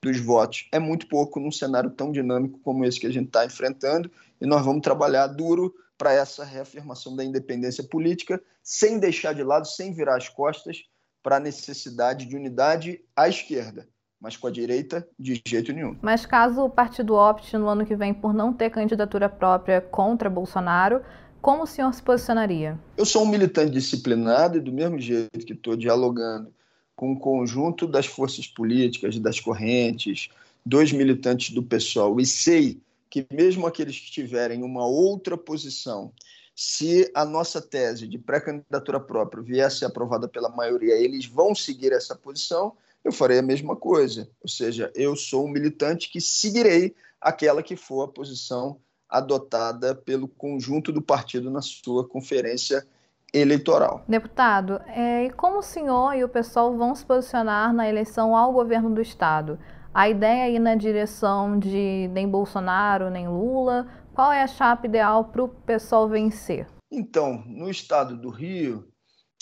dos 0.02 0.18
votos. 0.20 0.68
É 0.72 0.78
muito 0.78 1.08
pouco 1.08 1.40
num 1.40 1.50
cenário 1.50 1.90
tão 1.90 2.12
dinâmico 2.12 2.58
como 2.60 2.84
esse 2.84 3.00
que 3.00 3.06
a 3.06 3.12
gente 3.12 3.26
está 3.26 3.44
enfrentando, 3.44 4.10
e 4.40 4.46
nós 4.46 4.64
vamos 4.64 4.82
trabalhar 4.82 5.26
duro 5.26 5.74
para 5.96 6.12
essa 6.12 6.44
reafirmação 6.44 7.16
da 7.16 7.24
independência 7.24 7.82
política, 7.82 8.40
sem 8.62 8.98
deixar 8.98 9.32
de 9.32 9.42
lado, 9.42 9.66
sem 9.66 9.94
virar 9.94 10.16
as 10.16 10.28
costas 10.28 10.84
para 11.22 11.36
a 11.36 11.40
necessidade 11.40 12.26
de 12.26 12.36
unidade 12.36 13.00
à 13.16 13.28
esquerda 13.28 13.88
mas 14.20 14.36
com 14.36 14.46
a 14.46 14.50
direita 14.50 15.06
de 15.18 15.40
jeito 15.46 15.72
nenhum. 15.72 15.96
Mas 16.00 16.24
caso 16.24 16.62
o 16.62 16.70
partido 16.70 17.14
opte 17.14 17.56
no 17.56 17.68
ano 17.68 17.84
que 17.84 17.94
vem 17.94 18.14
por 18.14 18.32
não 18.32 18.52
ter 18.52 18.70
candidatura 18.70 19.28
própria 19.28 19.80
contra 19.80 20.30
Bolsonaro, 20.30 21.02
como 21.40 21.62
o 21.62 21.66
senhor 21.66 21.92
se 21.92 22.02
posicionaria? 22.02 22.78
Eu 22.96 23.04
sou 23.04 23.22
um 23.22 23.28
militante 23.28 23.70
disciplinado 23.70 24.58
e 24.58 24.60
do 24.60 24.72
mesmo 24.72 24.98
jeito 24.98 25.46
que 25.46 25.52
estou 25.52 25.76
dialogando 25.76 26.52
com 26.96 27.12
o 27.12 27.18
conjunto 27.18 27.86
das 27.86 28.06
forças 28.06 28.46
políticas, 28.46 29.18
das 29.18 29.38
correntes, 29.38 30.30
dos 30.64 30.90
militantes 30.90 31.54
do 31.54 31.62
PSOL, 31.62 32.18
e 32.18 32.26
sei 32.26 32.80
que 33.08 33.26
mesmo 33.30 33.66
aqueles 33.66 34.00
que 34.00 34.10
tiverem 34.10 34.62
uma 34.62 34.86
outra 34.86 35.36
posição, 35.36 36.10
se 36.54 37.10
a 37.14 37.24
nossa 37.24 37.60
tese 37.60 38.08
de 38.08 38.18
pré-candidatura 38.18 38.98
própria 38.98 39.42
viesse 39.42 39.84
aprovada 39.84 40.26
pela 40.26 40.48
maioria, 40.48 40.94
eles 40.94 41.26
vão 41.26 41.54
seguir 41.54 41.92
essa 41.92 42.16
posição, 42.16 42.72
eu 43.04 43.12
farei 43.12 43.38
a 43.38 43.42
mesma 43.42 43.76
coisa. 43.76 44.28
Ou 44.42 44.48
seja, 44.48 44.90
eu 44.94 45.14
sou 45.14 45.44
um 45.44 45.50
militante 45.50 46.10
que 46.10 46.20
seguirei 46.20 46.94
aquela 47.20 47.62
que 47.62 47.76
for 47.76 48.02
a 48.02 48.08
posição 48.08 48.80
adotada 49.08 49.94
pelo 49.94 50.26
conjunto 50.26 50.90
do 50.90 51.02
partido 51.02 51.50
na 51.50 51.62
sua 51.62 52.08
conferência 52.08 52.84
eleitoral. 53.32 54.04
Deputado, 54.08 54.80
é, 54.86 55.24
e 55.24 55.30
como 55.30 55.58
o 55.58 55.62
senhor 55.62 56.14
e 56.14 56.24
o 56.24 56.28
pessoal 56.28 56.76
vão 56.76 56.94
se 56.94 57.04
posicionar 57.04 57.72
na 57.72 57.88
eleição 57.88 58.36
ao 58.36 58.52
governo 58.52 58.90
do 58.94 59.00
Estado? 59.00 59.58
A 59.92 60.08
ideia 60.08 60.48
é 60.48 60.52
ir 60.52 60.58
na 60.58 60.74
direção 60.74 61.58
de 61.58 62.08
nem 62.12 62.28
Bolsonaro, 62.28 63.10
nem 63.10 63.28
Lula? 63.28 63.86
Qual 64.14 64.32
é 64.32 64.42
a 64.42 64.46
chapa 64.46 64.86
ideal 64.86 65.24
para 65.24 65.42
o 65.42 65.48
pessoal 65.48 66.08
vencer? 66.08 66.66
Então, 66.90 67.42
no 67.46 67.68
estado 67.68 68.16
do 68.16 68.28
Rio, 68.30 68.86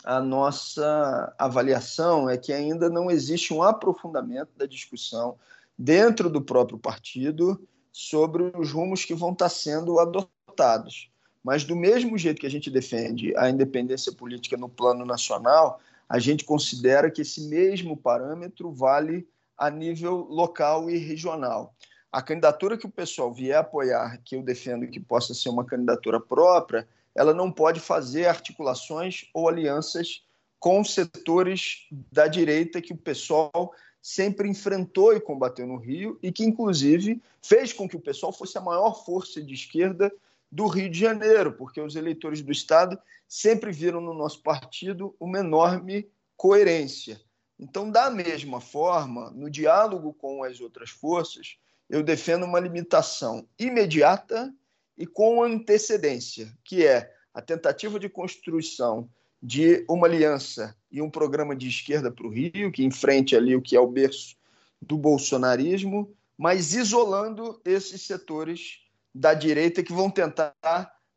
a 0.05 0.21
nossa 0.21 1.35
avaliação 1.39 2.29
é 2.29 2.37
que 2.37 2.53
ainda 2.53 2.89
não 2.89 3.11
existe 3.11 3.53
um 3.53 3.63
aprofundamento 3.63 4.51
da 4.57 4.67
discussão 4.67 5.37
dentro 5.79 6.31
do 6.31 6.43
próprio 6.43 6.79
partido 6.79 7.61
sobre 7.91 8.53
os 8.57 8.71
rumos 8.71 9.05
que 9.05 9.15
vão 9.15 9.33
estar 9.33 9.49
sendo 9.49 9.99
adotados. 9.99 11.11
Mas, 11.45 11.63
do 11.63 11.77
mesmo 11.77 12.17
jeito 12.17 12.41
que 12.41 12.47
a 12.47 12.51
gente 12.51 12.71
defende 12.71 13.37
a 13.37 13.51
independência 13.51 14.11
política 14.11 14.57
no 14.57 14.69
plano 14.69 15.05
nacional, 15.05 15.79
a 16.09 16.19
gente 16.19 16.43
considera 16.43 17.11
que 17.11 17.21
esse 17.21 17.43
mesmo 17.43 17.95
parâmetro 17.95 18.73
vale 18.73 19.29
a 19.57 19.69
nível 19.69 20.27
local 20.31 20.89
e 20.89 20.97
regional. 20.97 21.75
A 22.11 22.23
candidatura 22.23 22.79
que 22.79 22.87
o 22.87 22.91
pessoal 22.91 23.33
vier 23.33 23.59
apoiar, 23.59 24.21
que 24.25 24.35
eu 24.35 24.43
defendo 24.43 24.87
que 24.87 24.99
possa 24.99 25.35
ser 25.35 25.51
uma 25.51 25.65
candidatura 25.65 26.19
própria, 26.19 26.89
ela 27.15 27.35
não 27.35 27.53
pode 27.53 27.79
fazer 27.79 28.27
articulações 28.27 29.29
ou 29.35 29.49
alianças 29.49 30.25
com 30.59 30.83
setores 30.83 31.87
da 32.11 32.27
direita 32.27 32.81
que 32.81 32.93
o 32.93 32.97
pessoal 32.97 33.75
sempre 34.01 34.49
enfrentou 34.49 35.13
e 35.15 35.21
combateu 35.21 35.67
no 35.67 35.77
Rio 35.77 36.19
e 36.23 36.33
que, 36.33 36.45
inclusive, 36.45 37.21
fez 37.43 37.73
com 37.73 37.89
que 37.89 37.97
o 37.97 38.01
pessoal 38.01 38.33
fosse 38.33 38.57
a 38.57 38.63
maior 38.63 39.05
força 39.05 39.43
de 39.43 39.53
esquerda 39.53 40.13
do 40.55 40.69
Rio 40.69 40.89
de 40.89 41.01
Janeiro, 41.01 41.53
porque 41.53 41.81
os 41.81 41.97
eleitores 41.97 42.41
do 42.41 42.53
Estado 42.53 42.97
sempre 43.27 43.73
viram 43.73 44.01
no 44.01 44.15
nosso 44.15 44.41
partido 44.41 45.17
uma 45.19 45.41
enorme 45.41 46.09
coerência. 46.37 47.21
Então, 47.59 47.91
da 47.91 48.09
mesma 48.09 48.61
forma, 48.61 49.33
no 49.33 49.51
diálogo 49.51 50.15
com 50.15 50.45
as 50.45 50.61
outras 50.61 50.91
forças, 50.91 51.57
eu 51.91 52.05
defendo 52.05 52.47
uma 52.47 52.61
limitação 52.61 53.49
imediata 53.59 54.55
e 54.97 55.05
com 55.09 55.43
antecedência, 55.43 56.57
que 56.63 56.87
é 56.87 57.13
a 57.35 57.43
tentativa 57.43 57.99
de 57.99 58.09
construção 58.09 59.11
de 59.43 59.85
uma 59.91 60.07
aliança 60.07 60.77
e 60.89 61.03
um 61.03 61.11
programa 61.11 61.57
de 61.57 61.67
esquerda 61.67 62.13
para 62.13 62.29
o 62.29 62.31
Rio, 62.31 62.71
que 62.71 62.85
enfrente 62.85 63.35
ali 63.35 63.57
o 63.57 63.63
que 63.63 63.75
é 63.75 63.81
o 63.81 63.91
berço 63.91 64.37
do 64.81 64.97
bolsonarismo, 64.97 66.15
mas 66.39 66.75
isolando 66.75 67.61
esses 67.65 68.03
setores 68.03 68.84
da 69.15 69.33
direita 69.33 69.83
que 69.83 69.93
vão 69.93 70.11
tentar 70.11 70.55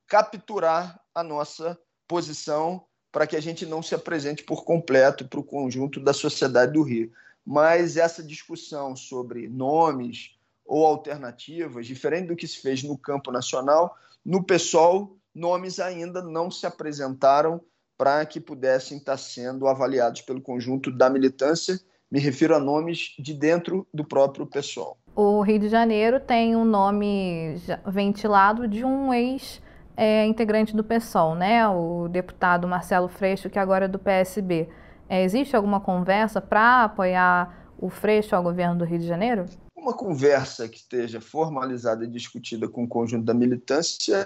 capturar 0.08 1.00
a 1.14 1.24
nossa 1.24 1.78
posição 2.08 2.86
para 3.12 3.26
que 3.26 3.36
a 3.36 3.42
gente 3.42 3.66
não 3.66 3.82
se 3.82 3.96
apresente 3.96 4.44
por 4.44 4.64
completo 4.64 5.28
para 5.28 5.40
o 5.40 5.44
conjunto 5.44 6.00
da 6.00 6.14
sociedade 6.14 6.74
do 6.74 6.84
Rio. 6.84 7.12
Mas 7.46 7.98
essa 7.98 8.22
discussão 8.22 8.96
sobre 8.96 9.48
nomes, 9.48 10.38
ou 10.66 10.86
alternativas, 10.86 11.88
diferente 11.88 12.28
do 12.28 12.36
que 12.36 12.48
se 12.48 12.62
fez 12.62 12.84
no 12.84 12.98
campo 12.98 13.32
nacional, 13.32 13.96
no 14.24 14.44
PSOL, 14.44 15.18
nomes 15.34 15.80
ainda 15.80 16.22
não 16.22 16.52
se 16.52 16.66
apresentaram 16.66 17.62
para 17.98 18.26
que 18.26 18.40
pudessem 18.40 18.98
estar 18.98 19.18
sendo 19.18 19.68
avaliados 19.68 20.22
pelo 20.22 20.42
conjunto 20.42 20.92
da 20.92 21.10
militância 21.10 21.80
Me 22.10 22.20
refiro 22.20 22.56
a 22.56 22.60
nomes 22.60 23.16
de 23.20 23.34
dentro 23.34 23.86
do 23.94 24.06
próprio 24.06 24.48
pessoal. 24.48 24.98
O 25.20 25.42
Rio 25.42 25.58
de 25.58 25.68
Janeiro 25.68 26.20
tem 26.20 26.56
um 26.56 26.64
nome 26.64 27.56
ventilado 27.88 28.68
de 28.68 28.86
um 28.86 29.12
ex 29.12 29.60
é, 29.96 30.24
integrante 30.28 30.76
do 30.76 30.84
PSOL, 30.84 31.34
né? 31.34 31.68
O 31.68 32.08
deputado 32.08 32.68
Marcelo 32.68 33.08
Freixo, 33.08 33.50
que 33.50 33.58
agora 33.58 33.86
é 33.86 33.88
do 33.88 33.98
PSB. 33.98 34.70
É, 35.10 35.24
existe 35.24 35.56
alguma 35.56 35.80
conversa 35.80 36.40
para 36.40 36.84
apoiar 36.84 37.68
o 37.80 37.90
Freixo 37.90 38.36
ao 38.36 38.44
governo 38.44 38.78
do 38.78 38.86
Rio 38.86 39.00
de 39.00 39.08
Janeiro? 39.08 39.48
Uma 39.76 39.92
conversa 39.92 40.70
que 40.70 40.78
esteja 40.78 41.20
formalizada 41.20 42.06
e 42.06 42.08
discutida 42.08 42.68
com 42.68 42.84
o 42.84 42.88
conjunto 42.88 43.26
da 43.26 43.34
militância, 43.34 44.24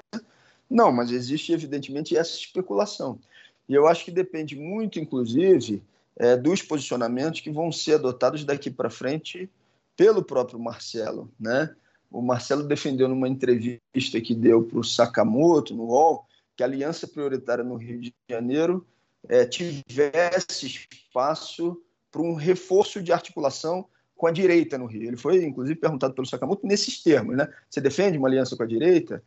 não, 0.70 0.92
mas 0.92 1.10
existe 1.10 1.54
evidentemente 1.54 2.18
essa 2.18 2.36
especulação. 2.36 3.18
E 3.70 3.74
eu 3.74 3.88
acho 3.88 4.04
que 4.04 4.12
depende 4.12 4.58
muito, 4.58 5.00
inclusive, 5.00 5.82
é, 6.18 6.36
dos 6.36 6.62
posicionamentos 6.62 7.40
que 7.40 7.50
vão 7.50 7.72
ser 7.72 7.94
adotados 7.94 8.44
daqui 8.44 8.70
para 8.70 8.90
frente 8.90 9.50
pelo 9.96 10.24
próprio 10.24 10.60
Marcelo, 10.60 11.32
né? 11.40 11.74
O 12.10 12.22
Marcelo 12.22 12.64
defendeu 12.64 13.08
numa 13.08 13.30
entrevista 13.30 14.20
que 14.22 14.36
deu 14.36 14.64
para 14.64 14.80
o 14.80 14.84
Sakamoto, 14.84 15.74
no 15.74 15.86
UOL, 15.86 16.26
que 16.56 16.64
a 16.64 16.66
aliança 16.66 17.08
prioritária 17.08 17.64
no 17.64 17.76
Rio 17.76 18.02
de 18.02 18.14
Janeiro 18.30 18.86
é, 19.30 19.46
tivesse 19.46 20.68
espaço 20.68 21.82
para 22.12 22.22
um 22.22 22.34
reforço 22.34 23.02
de 23.02 23.14
articulação 23.14 23.88
com 24.18 24.28
a 24.28 24.32
direita 24.32 24.78
no 24.78 24.86
Rio. 24.86 25.08
Ele 25.08 25.18
foi, 25.18 25.44
inclusive, 25.44 25.80
perguntado 25.80 26.14
pelo 26.14 26.28
Sakamoto 26.28 26.68
nesses 26.68 27.02
termos, 27.02 27.38
né? 27.38 27.48
Você 27.70 27.80
defende 27.80 28.18
uma 28.18 28.28
aliança 28.28 28.58
com 28.58 28.64
a 28.64 28.68
direita? 28.68 29.24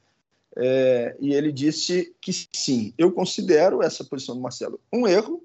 É, 0.57 1.17
e 1.19 1.33
ele 1.33 1.51
disse 1.51 2.15
que 2.21 2.33
sim. 2.33 2.93
Eu 2.97 3.11
considero 3.11 3.83
essa 3.83 4.05
posição 4.05 4.37
do 4.37 4.41
Marcelo 4.41 4.79
um 4.93 5.07
erro 5.07 5.43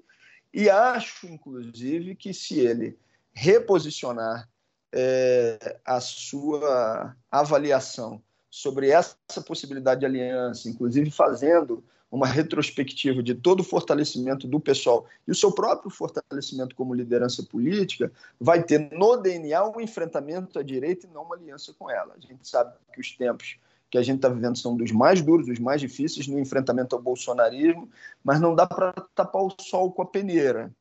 e 0.52 0.68
acho, 0.68 1.26
inclusive, 1.26 2.14
que 2.14 2.32
se 2.32 2.60
ele 2.60 2.96
reposicionar 3.32 4.48
é, 4.92 5.78
a 5.84 6.00
sua 6.00 7.16
avaliação 7.30 8.22
sobre 8.50 8.90
essa 8.90 9.16
possibilidade 9.46 10.00
de 10.00 10.06
aliança, 10.06 10.68
inclusive 10.68 11.10
fazendo 11.10 11.84
uma 12.10 12.26
retrospectiva 12.26 13.22
de 13.22 13.34
todo 13.34 13.60
o 13.60 13.64
fortalecimento 13.64 14.48
do 14.48 14.58
pessoal 14.58 15.06
e 15.28 15.30
o 15.30 15.34
seu 15.34 15.52
próprio 15.52 15.90
fortalecimento 15.90 16.74
como 16.74 16.92
liderança 16.92 17.44
política, 17.44 18.10
vai 18.40 18.64
ter 18.64 18.90
no 18.90 19.16
DNA 19.16 19.64
um 19.68 19.80
enfrentamento 19.80 20.58
à 20.58 20.62
direita 20.62 21.06
e 21.06 21.10
não 21.10 21.22
uma 21.22 21.36
aliança 21.36 21.72
com 21.78 21.88
ela. 21.88 22.16
A 22.16 22.20
gente 22.20 22.48
sabe 22.48 22.74
que 22.92 23.00
os 23.00 23.12
tempos 23.12 23.56
que 23.88 23.98
a 23.98 24.02
gente 24.02 24.16
está 24.16 24.28
vivendo 24.28 24.58
são 24.58 24.76
dos 24.76 24.90
mais 24.90 25.22
duros, 25.22 25.46
dos 25.46 25.58
mais 25.58 25.80
difíceis 25.80 26.26
no 26.26 26.38
enfrentamento 26.38 26.96
ao 26.96 27.02
bolsonarismo, 27.02 27.88
mas 28.22 28.40
não 28.40 28.54
dá 28.54 28.66
para 28.66 28.92
tapar 29.14 29.42
o 29.42 29.54
sol 29.60 29.92
com 29.92 30.02
a 30.02 30.06
peneira. 30.06 30.72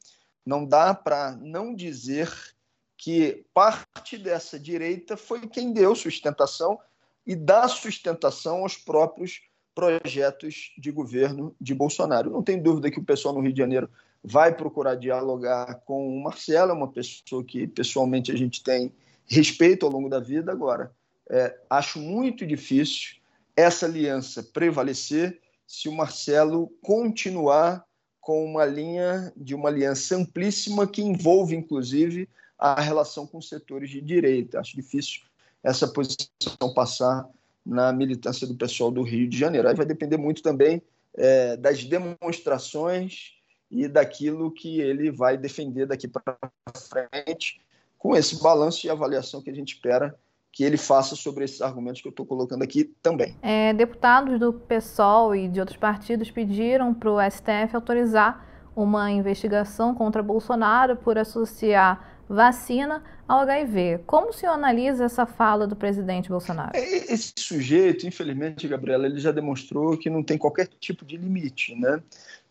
Não 0.46 0.66
dá 0.66 0.94
para 0.94 1.36
não 1.36 1.76
dizer 1.76 2.32
que 3.00 3.46
parte 3.54 4.18
dessa 4.18 4.60
direita 4.60 5.16
foi 5.16 5.48
quem 5.48 5.72
deu 5.72 5.96
sustentação 5.96 6.78
e 7.26 7.34
dá 7.34 7.66
sustentação 7.70 8.58
aos 8.58 8.76
próprios 8.76 9.40
projetos 9.74 10.74
de 10.78 10.92
governo 10.92 11.56
de 11.62 11.74
Bolsonaro. 11.74 12.30
Não 12.30 12.44
tem 12.44 12.62
dúvida 12.62 12.92
que 12.92 13.00
o 13.00 13.06
pessoal 13.06 13.34
no 13.34 13.40
Rio 13.40 13.54
de 13.54 13.58
Janeiro 13.58 13.90
vai 14.22 14.54
procurar 14.54 14.96
dialogar 14.96 15.76
com 15.86 16.10
o 16.10 16.22
Marcelo, 16.22 16.72
é 16.72 16.74
uma 16.74 16.92
pessoa 16.92 17.42
que 17.42 17.66
pessoalmente 17.68 18.34
a 18.34 18.36
gente 18.36 18.62
tem 18.62 18.94
respeito 19.26 19.86
ao 19.86 19.92
longo 19.94 20.10
da 20.10 20.20
vida. 20.20 20.52
Agora, 20.52 20.92
é, 21.30 21.58
acho 21.70 22.00
muito 22.00 22.46
difícil 22.46 23.22
essa 23.56 23.86
aliança 23.86 24.44
prevalecer 24.44 25.40
se 25.66 25.88
o 25.88 25.96
Marcelo 25.96 26.70
continuar 26.82 27.86
com 28.20 28.44
uma 28.44 28.66
linha 28.66 29.32
de 29.38 29.56
uma 29.56 29.70
aliança 29.70 30.18
amplíssima 30.18 30.86
que 30.86 31.02
envolve, 31.02 31.56
inclusive, 31.56 32.28
a 32.60 32.82
relação 32.82 33.26
com 33.26 33.42
setores 33.42 33.90
de 33.90 34.02
direita. 34.02 34.60
Acho 34.60 34.76
difícil 34.76 35.22
essa 35.64 35.88
posição 35.88 36.74
passar 36.76 37.28
na 37.66 37.94
militância 37.94 38.46
do 38.46 38.56
pessoal 38.56 38.92
do 38.92 39.02
Rio 39.02 39.30
de 39.30 39.38
Janeiro. 39.38 39.68
Aí 39.68 39.76
vai 39.76 39.86
depender 39.86 40.18
muito 40.18 40.42
também 40.42 40.82
é, 41.16 41.56
das 41.56 41.84
demonstrações 41.84 43.34
e 43.72 43.88
daquilo 43.88 44.52
que 44.52 44.82
ele 44.82 45.12
vai 45.12 45.38
defender 45.38 45.86
daqui 45.86 46.08
para 46.08 46.38
frente, 46.76 47.62
com 47.98 48.16
esse 48.16 48.42
balanço 48.42 48.86
e 48.86 48.90
avaliação 48.90 49.42
que 49.42 49.50
a 49.50 49.54
gente 49.54 49.76
espera 49.76 50.18
que 50.52 50.64
ele 50.64 50.78
faça 50.78 51.16
sobre 51.16 51.46
esses 51.46 51.62
argumentos 51.62 52.02
que 52.02 52.08
eu 52.08 52.12
estou 52.12 52.26
colocando 52.26 52.64
aqui 52.64 52.86
também. 53.04 53.38
É, 53.42 53.72
deputados 53.74 54.40
do 54.40 54.52
PSOL 54.52 55.36
e 55.36 55.48
de 55.48 55.60
outros 55.60 55.78
partidos 55.78 56.32
pediram 56.32 56.94
para 56.94 57.12
o 57.12 57.18
STF 57.22 57.76
autorizar 57.76 58.48
uma 58.76 59.12
investigação 59.12 59.94
contra 59.94 60.24
Bolsonaro 60.24 60.96
por 60.96 61.18
associar 61.18 62.09
vacina 62.30 63.04
ao 63.28 63.40
HIV. 63.40 64.04
Como 64.06 64.30
o 64.30 64.34
senhor 64.34 64.54
analisa 64.54 65.06
essa 65.06 65.26
fala 65.26 65.66
do 65.66 65.76
presidente 65.76 66.30
Bolsonaro? 66.30 66.72
É, 66.76 67.12
esse 67.12 67.34
sujeito, 67.36 68.06
infelizmente, 68.06 68.68
Gabriela, 68.68 69.08
ele 69.08 69.20
já 69.20 69.32
demonstrou 69.32 69.98
que 69.98 70.10
não 70.10 70.22
tem 70.22 70.38
qualquer 70.38 70.68
tipo 70.68 71.04
de 71.04 71.18
limite. 71.18 71.74
Né? 71.76 72.02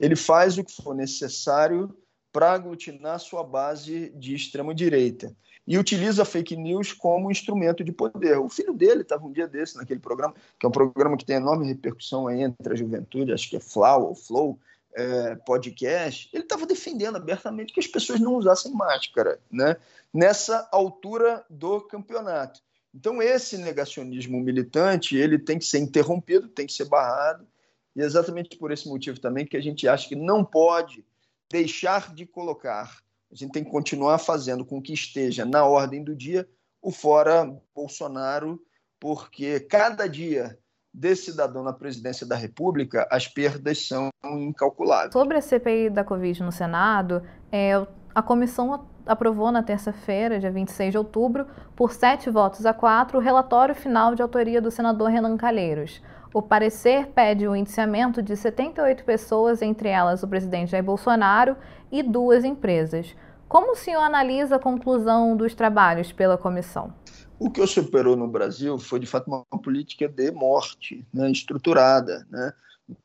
Ele 0.01 0.17
faz 0.17 0.59
o 0.59 0.65
que 0.65 0.73
for 0.73 0.95
necessário 0.95 1.97
para 2.33 2.53
aglutinar 2.53 3.21
sua 3.21 3.45
base 3.45 4.11
de 4.17 4.35
extrema-direita 4.35 5.35
e 5.67 5.79
utiliza 5.79 6.25
fake 6.25 6.57
news 6.57 6.93
como 6.93 7.31
instrumento 7.31 7.85
de 7.85 7.93
poder. 7.93 8.39
O 8.39 8.49
filho 8.49 8.73
dele 8.73 9.03
estava 9.03 9.27
um 9.27 9.33
dia 9.33 9.47
desse 9.47 9.77
naquele 9.77 10.01
programa, 10.01 10.35
que 10.59 10.65
é 10.65 10.69
um 10.69 10.73
programa 10.73 11.17
que 11.17 11.25
tem 11.25 11.37
enorme 11.37 11.67
repercussão 11.67 12.31
entre 12.31 12.73
a 12.73 12.77
juventude, 12.77 13.33
acho 13.33 13.49
que 13.51 13.57
é 13.57 13.61
Flow 13.61 14.09
ou 14.09 14.15
Flow, 14.15 14.59
é, 14.99 15.37
podcast, 15.37 16.29
ele 16.33 16.43
estava 16.43 16.67
defendendo 16.67 17.15
abertamente 17.15 17.73
que 17.73 17.79
as 17.79 17.87
pessoas 17.87 18.19
não 18.19 18.35
usassem 18.35 18.73
máscara, 18.73 19.39
né? 19.49 19.77
Nessa 20.13 20.69
altura 20.73 21.45
do 21.49 21.81
campeonato. 21.83 22.61
Então 22.93 23.23
esse 23.23 23.57
negacionismo 23.59 24.41
militante 24.41 25.17
ele 25.17 25.39
tem 25.39 25.57
que 25.57 25.65
ser 25.65 25.79
interrompido, 25.79 26.49
tem 26.49 26.67
que 26.67 26.73
ser 26.73 26.87
barrado 26.87 27.47
e 27.95 28.03
é 28.03 28.05
exatamente 28.05 28.57
por 28.57 28.73
esse 28.73 28.89
motivo 28.89 29.21
também 29.21 29.47
que 29.47 29.57
a 29.57 29.61
gente 29.61 29.87
acha 29.87 30.09
que 30.09 30.17
não 30.17 30.45
pode 30.45 31.05
deixar 31.49 32.13
de 32.13 32.27
colocar. 32.27 32.99
A 33.31 33.35
gente 33.37 33.53
tem 33.53 33.63
que 33.63 33.71
continuar 33.71 34.19
fazendo 34.19 34.65
com 34.65 34.83
que 34.83 34.93
esteja 34.93 35.45
na 35.45 35.65
ordem 35.65 36.03
do 36.03 36.17
dia 36.17 36.49
o 36.83 36.91
fora 36.91 37.57
Bolsonaro, 37.73 38.61
porque 38.99 39.61
cada 39.61 40.09
dia 40.09 40.59
desse 40.93 41.31
cidadão 41.31 41.63
na 41.63 41.73
presidência 41.73 42.27
da 42.27 42.37
República, 42.37 43.07
as 43.11 43.29
perdas 43.29 43.87
são 43.87 44.11
incalculáveis. 44.25 45.13
Sobre 45.13 45.37
a 45.37 45.41
CPI 45.41 45.91
da 45.91 46.05
Covid 46.05 46.43
no 46.43 46.53
Senado, 46.53 47.23
é, 47.53 47.87
a 48.15 48.23
comissão 48.23 48.87
aprovou 49.07 49.51
na 49.51 49.63
terça-feira, 49.63 50.39
dia 50.39 50.51
26 50.51 50.93
de 50.93 50.99
outubro, 50.99 51.47
por 51.75 51.93
sete 51.93 52.29
votos 52.29 52.67
a 52.67 52.75
quatro, 52.75 53.19
o 53.19 53.23
relatório 53.23 53.75
final 53.75 54.15
de 54.15 54.23
autoria 54.23 54.61
do 54.61 54.71
senador 54.71 55.09
Renan 55.09 55.37
Calheiros. 55.37 56.03
O 56.35 56.43
parecer 56.43 57.07
pede 57.09 57.49
o 57.49 57.57
indiciamento 57.57 58.23
de 58.23 58.37
78 58.37 59.03
pessoas, 59.05 59.63
entre 59.63 59.89
elas 59.89 60.23
o 60.23 60.29
presidente 60.29 60.73
Jair 60.73 60.85
Bolsonaro 60.85 61.57
e 61.91 62.03
duas 62.03 62.45
empresas. 62.45 63.17
Como 63.49 63.73
o 63.73 63.77
senhor 63.77 64.03
analisa 64.03 64.57
a 64.57 64.59
conclusão 64.59 65.35
dos 65.35 65.55
trabalhos 65.55 66.13
pela 66.13 66.37
comissão? 66.37 66.93
O 67.41 67.51
que 67.51 67.65
se 67.67 67.79
operou 67.79 68.17
no 68.17 68.27
Brasil 68.27 68.79
foi, 68.79 68.99
de 68.99 69.07
fato, 69.07 69.29
uma 69.29 69.45
política 69.63 70.09
de 70.09 70.31
morte 70.33 71.07
né, 71.15 71.31
estruturada, 71.31 72.27
né, 72.31 72.53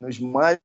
nos 0.00 0.18
mais 0.18 0.58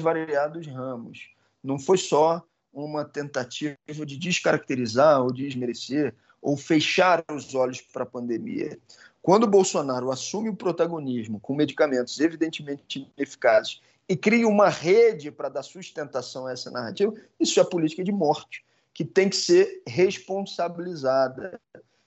variados 0.00 0.66
ramos. 0.66 1.30
Não 1.62 1.78
foi 1.78 1.98
só 1.98 2.42
uma 2.72 3.04
tentativa 3.04 3.76
de 3.86 4.16
descaracterizar 4.16 5.22
ou 5.22 5.32
desmerecer 5.32 6.14
ou 6.40 6.56
fechar 6.56 7.24
os 7.30 7.54
olhos 7.54 7.80
para 7.80 8.02
a 8.02 8.06
pandemia. 8.06 8.76
Quando 9.20 9.46
Bolsonaro 9.46 10.10
assume 10.10 10.48
o 10.48 10.56
protagonismo 10.56 11.38
com 11.38 11.54
medicamentos 11.54 12.18
evidentemente 12.18 13.08
ineficazes 13.16 13.80
e 14.08 14.16
cria 14.16 14.48
uma 14.48 14.68
rede 14.68 15.30
para 15.30 15.48
dar 15.48 15.62
sustentação 15.62 16.46
a 16.46 16.52
essa 16.52 16.72
narrativa, 16.72 17.14
isso 17.38 17.60
é 17.60 17.64
política 17.64 18.02
de 18.02 18.10
morte, 18.10 18.64
que 18.92 19.04
tem 19.04 19.28
que 19.28 19.36
ser 19.36 19.80
responsabilizada. 19.86 21.60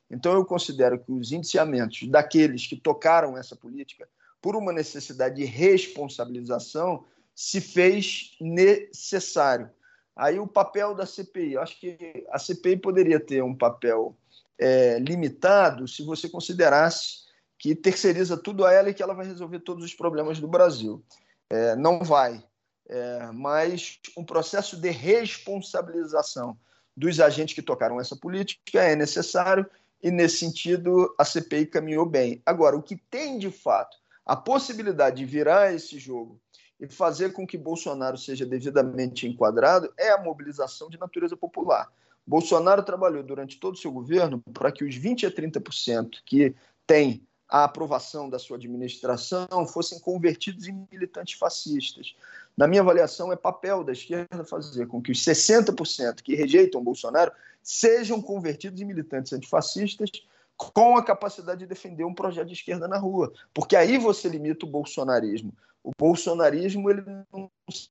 Então, 0.10 0.34
eu 0.34 0.46
considero 0.46 1.00
que 1.00 1.12
os 1.12 1.32
indiciamentos 1.32 2.08
daqueles 2.08 2.68
que 2.68 2.76
tocaram 2.76 3.38
essa 3.38 3.56
política, 3.56 4.08
por 4.42 4.56
uma 4.56 4.72
necessidade 4.72 5.36
de 5.36 5.46
responsabilização, 5.46 7.06
se 7.34 7.60
fez 7.60 8.36
necessário. 8.40 9.70
Aí, 10.16 10.40
o 10.40 10.48
papel 10.48 10.94
da 10.94 11.06
CPI, 11.06 11.54
eu 11.54 11.62
acho 11.62 11.80
que 11.80 12.26
a 12.30 12.40
CPI 12.40 12.78
poderia 12.78 13.20
ter 13.20 13.44
um 13.44 13.56
papel 13.56 14.16
é, 14.58 15.00
limitado 15.00 15.88
se 15.88 16.04
você 16.04 16.30
considerasse 16.30 17.26
que 17.58 17.76
terceiriza 17.76 18.38
tudo 18.38 18.66
a 18.66 18.72
ela 18.72 18.90
e 18.90 18.94
que 18.94 19.04
ela 19.04 19.14
vai 19.14 19.26
resolver 19.26 19.60
todos 19.60 19.84
os 19.84 19.94
problemas 19.94 20.40
do 20.40 20.48
Brasil. 20.48 21.04
É, 21.50 21.76
não 21.76 22.00
vai. 22.00 22.44
É, 22.88 23.32
mas 23.34 24.00
um 24.16 24.24
processo 24.24 24.78
de 24.78 24.92
responsabilização 24.92 26.58
dos 26.96 27.20
agentes 27.20 27.56
que 27.56 27.62
tocaram 27.62 28.00
essa 28.00 28.16
política 28.16 28.84
é 28.84 28.96
necessário 28.96 29.66
e, 30.06 30.12
nesse 30.12 30.38
sentido, 30.38 31.12
a 31.18 31.26
CPI 31.26 31.66
caminhou 31.66 32.06
bem. 32.06 32.40
Agora, 32.46 32.78
o 32.78 32.84
que 32.84 32.96
tem 32.96 33.40
de 33.40 33.50
fato 33.50 33.98
a 34.24 34.36
possibilidade 34.36 35.18
de 35.18 35.26
virar 35.26 35.74
esse 35.74 35.98
jogo 35.98 36.40
e 36.80 36.88
fazer 36.88 37.34
com 37.34 37.46
que 37.46 37.58
Bolsonaro 37.58 38.16
seja 38.16 38.46
devidamente 38.46 39.28
enquadrado 39.28 39.92
é 39.98 40.12
a 40.12 40.22
mobilização 40.22 40.92
de 40.92 41.00
natureza 41.00 41.36
popular. 41.36 41.92
Bolsonaro 42.24 42.84
trabalhou 42.84 43.24
durante 43.24 43.60
todo 43.60 43.74
o 43.74 43.78
seu 43.78 43.92
governo 43.92 44.44
para 44.54 44.72
que 44.72 44.84
os 44.84 44.96
20 44.96 45.26
a 45.26 45.32
30% 45.32 46.20
que 46.24 46.54
têm 46.86 47.26
a 47.50 47.64
aprovação 47.64 48.30
da 48.30 48.38
sua 48.38 48.58
administração 48.58 49.48
fossem 49.68 50.00
convertidos 50.00 50.68
em 50.68 50.88
militantes 50.92 51.34
fascistas. 51.34 52.16
Na 52.56 52.68
minha 52.68 52.82
avaliação, 52.82 53.34
é 53.34 53.36
papel 53.36 53.84
da 53.84 53.92
esquerda 53.92 54.44
fazer 54.44 54.88
com 54.88 55.02
que 55.02 55.12
os 55.12 55.24
60% 55.26 56.22
que 56.22 56.36
rejeitam 56.36 56.84
Bolsonaro 56.84 57.32
sejam 57.66 58.22
convertidos 58.22 58.80
em 58.80 58.86
militantes 58.86 59.34
antifascistas 59.34 60.12
com 60.56 60.96
a 60.96 61.04
capacidade 61.04 61.62
de 61.62 61.66
defender 61.66 62.06
um 62.06 62.14
projeto 62.14 62.48
de 62.48 62.54
esquerda 62.54 62.88
na 62.88 62.98
rua. 62.98 63.34
Porque 63.52 63.76
aí 63.76 63.98
você 63.98 64.30
limita 64.30 64.66
o 64.66 64.70
bolsonarismo. 64.70 65.52
O 65.84 65.92
bolsonarismo 65.98 66.90
ele 66.90 67.04
não 67.34 67.50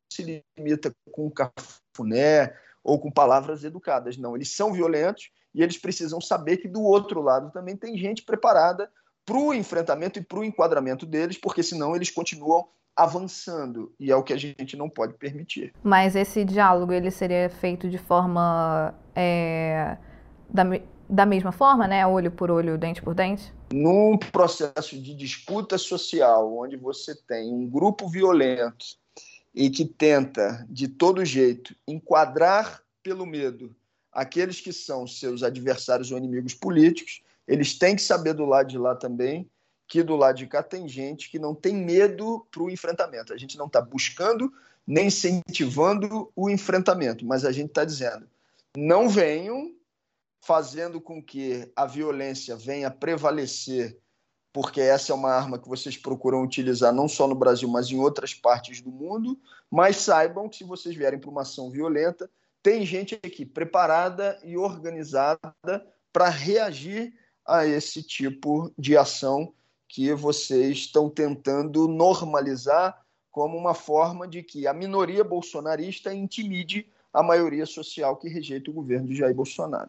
se 0.08 0.42
limita 0.56 0.94
com 1.10 1.28
cafuné 1.28 2.56
ou 2.82 3.00
com 3.00 3.10
palavras 3.10 3.64
educadas, 3.64 4.16
não. 4.16 4.36
Eles 4.36 4.54
são 4.54 4.72
violentos 4.72 5.30
e 5.52 5.62
eles 5.62 5.76
precisam 5.76 6.20
saber 6.20 6.58
que 6.58 6.68
do 6.68 6.82
outro 6.82 7.20
lado 7.20 7.50
também 7.50 7.76
tem 7.76 7.98
gente 7.98 8.22
preparada 8.22 8.88
para 9.26 9.36
o 9.36 9.52
enfrentamento 9.52 10.18
e 10.18 10.22
para 10.22 10.38
o 10.38 10.44
enquadramento 10.44 11.04
deles, 11.04 11.36
porque 11.36 11.62
senão 11.62 11.96
eles 11.96 12.10
continuam 12.10 12.68
avançando 12.96 13.92
e 13.98 14.12
é 14.12 14.16
o 14.16 14.22
que 14.22 14.32
a 14.32 14.36
gente 14.36 14.76
não 14.76 14.88
pode 14.88 15.14
permitir. 15.14 15.72
Mas 15.82 16.14
esse 16.14 16.44
diálogo 16.44 16.92
ele 16.92 17.10
seria 17.10 17.50
feito 17.50 17.88
de 17.88 17.98
forma 17.98 18.94
é, 19.14 19.96
da, 20.48 20.64
da 21.08 21.26
mesma 21.26 21.52
forma, 21.52 21.86
né, 21.86 22.06
olho 22.06 22.30
por 22.30 22.50
olho, 22.50 22.78
dente 22.78 23.02
por 23.02 23.14
dente? 23.14 23.52
Num 23.72 24.16
processo 24.18 25.00
de 25.00 25.14
disputa 25.14 25.78
social, 25.78 26.56
onde 26.56 26.76
você 26.76 27.14
tem 27.14 27.52
um 27.52 27.68
grupo 27.68 28.08
violento 28.08 28.84
e 29.54 29.70
que 29.70 29.84
tenta 29.84 30.66
de 30.68 30.88
todo 30.88 31.24
jeito 31.24 31.74
enquadrar 31.86 32.82
pelo 33.02 33.26
medo 33.26 33.74
aqueles 34.12 34.60
que 34.60 34.72
são 34.72 35.06
seus 35.06 35.42
adversários 35.42 36.10
ou 36.12 36.18
inimigos 36.18 36.54
políticos, 36.54 37.22
eles 37.46 37.76
têm 37.76 37.96
que 37.96 38.02
saber 38.02 38.32
do 38.32 38.44
lado 38.44 38.68
de 38.68 38.78
lá 38.78 38.94
também 38.94 39.50
que 39.86 40.02
do 40.02 40.16
lado 40.16 40.36
de 40.36 40.46
cá 40.46 40.62
tem 40.62 40.88
gente 40.88 41.30
que 41.30 41.38
não 41.38 41.54
tem 41.54 41.74
medo 41.74 42.46
para 42.50 42.62
o 42.62 42.70
enfrentamento. 42.70 43.32
A 43.32 43.36
gente 43.36 43.58
não 43.58 43.66
está 43.66 43.80
buscando 43.80 44.52
nem 44.86 45.06
incentivando 45.06 46.30
o 46.34 46.48
enfrentamento, 46.48 47.24
mas 47.24 47.44
a 47.44 47.52
gente 47.52 47.68
está 47.68 47.84
dizendo: 47.84 48.26
não 48.76 49.08
venham 49.08 49.72
fazendo 50.40 51.00
com 51.00 51.22
que 51.22 51.70
a 51.74 51.86
violência 51.86 52.56
venha 52.56 52.90
prevalecer, 52.90 53.98
porque 54.52 54.80
essa 54.80 55.12
é 55.12 55.14
uma 55.14 55.30
arma 55.30 55.58
que 55.58 55.68
vocês 55.68 55.96
procuram 55.96 56.42
utilizar 56.42 56.92
não 56.92 57.08
só 57.08 57.26
no 57.26 57.34
Brasil, 57.34 57.68
mas 57.68 57.90
em 57.90 57.98
outras 57.98 58.34
partes 58.34 58.80
do 58.80 58.90
mundo. 58.90 59.38
Mas 59.70 59.96
saibam 59.96 60.48
que 60.48 60.58
se 60.58 60.64
vocês 60.64 60.94
vierem 60.94 61.18
para 61.18 61.30
uma 61.30 61.42
ação 61.42 61.70
violenta, 61.70 62.30
tem 62.62 62.84
gente 62.86 63.14
aqui 63.14 63.44
preparada 63.44 64.38
e 64.44 64.56
organizada 64.56 65.54
para 66.12 66.28
reagir 66.28 67.12
a 67.44 67.66
esse 67.66 68.02
tipo 68.02 68.72
de 68.78 68.96
ação 68.96 69.52
que 69.88 70.12
vocês 70.14 70.78
estão 70.78 71.10
tentando 71.10 71.86
normalizar 71.88 73.02
como 73.30 73.56
uma 73.56 73.74
forma 73.74 74.26
de 74.28 74.42
que 74.42 74.66
a 74.66 74.72
minoria 74.72 75.24
bolsonarista 75.24 76.14
intimide 76.14 76.88
a 77.14 77.22
maioria 77.22 77.64
social 77.64 78.16
que 78.16 78.28
rejeita 78.28 78.70
o 78.70 78.74
governo 78.74 79.06
de 79.06 79.14
Jair 79.14 79.34
Bolsonaro. 79.34 79.88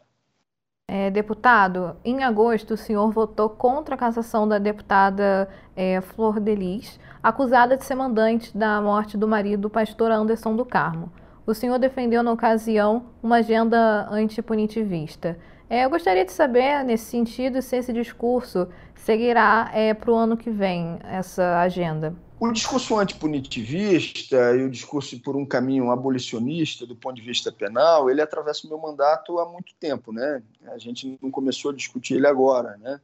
É, 0.87 1.09
deputado, 1.09 1.97
em 2.05 2.23
agosto 2.23 2.75
o 2.75 2.77
senhor 2.77 3.11
votou 3.11 3.49
contra 3.49 3.95
a 3.95 3.97
cassação 3.97 4.47
da 4.47 4.59
deputada 4.59 5.49
é, 5.75 5.99
Flor 5.99 6.39
Delis, 6.39 6.99
acusada 7.23 7.75
de 7.75 7.83
ser 7.83 7.95
mandante 7.95 8.55
da 8.55 8.79
morte 8.79 9.17
do 9.17 9.27
marido, 9.27 9.67
pastor 9.67 10.11
Anderson 10.11 10.55
do 10.55 10.63
Carmo. 10.63 11.11
O 11.47 11.55
senhor 11.55 11.79
defendeu 11.79 12.21
na 12.21 12.31
ocasião 12.31 13.07
uma 13.21 13.37
agenda 13.37 14.07
antipunitivista. 14.11 15.39
É, 15.67 15.85
eu 15.85 15.89
gostaria 15.89 16.23
de 16.23 16.31
saber, 16.31 16.83
nesse 16.83 17.05
sentido, 17.05 17.63
se 17.63 17.77
esse 17.77 17.91
discurso 17.91 18.67
seguirá 18.93 19.71
é, 19.73 19.91
para 19.95 20.11
o 20.11 20.15
ano 20.15 20.37
que 20.37 20.51
vem, 20.51 20.99
essa 21.03 21.61
agenda. 21.61 22.15
O 22.37 22.51
discurso 22.51 22.97
antipunitivista 22.99 24.55
e 24.57 24.63
o 24.63 24.69
discurso 24.69 25.17
por 25.21 25.37
um 25.37 25.45
caminho 25.45 25.89
abolicionista 25.89 26.85
do 26.85 26.95
ponto 26.95 27.15
de 27.15 27.21
vista 27.21 27.49
penal, 27.49 28.09
ele 28.09 28.21
atravessa 28.21 28.67
o 28.67 28.69
meu 28.69 28.77
mandato 28.77 29.39
há 29.39 29.49
muito 29.49 29.73
tempo, 29.79 30.11
né? 30.11 30.43
A 30.67 30.77
gente 30.77 31.17
não 31.21 31.31
começou 31.31 31.71
a 31.71 31.73
discutir 31.73 32.15
ele 32.15 32.27
agora, 32.27 32.75
né? 32.77 32.99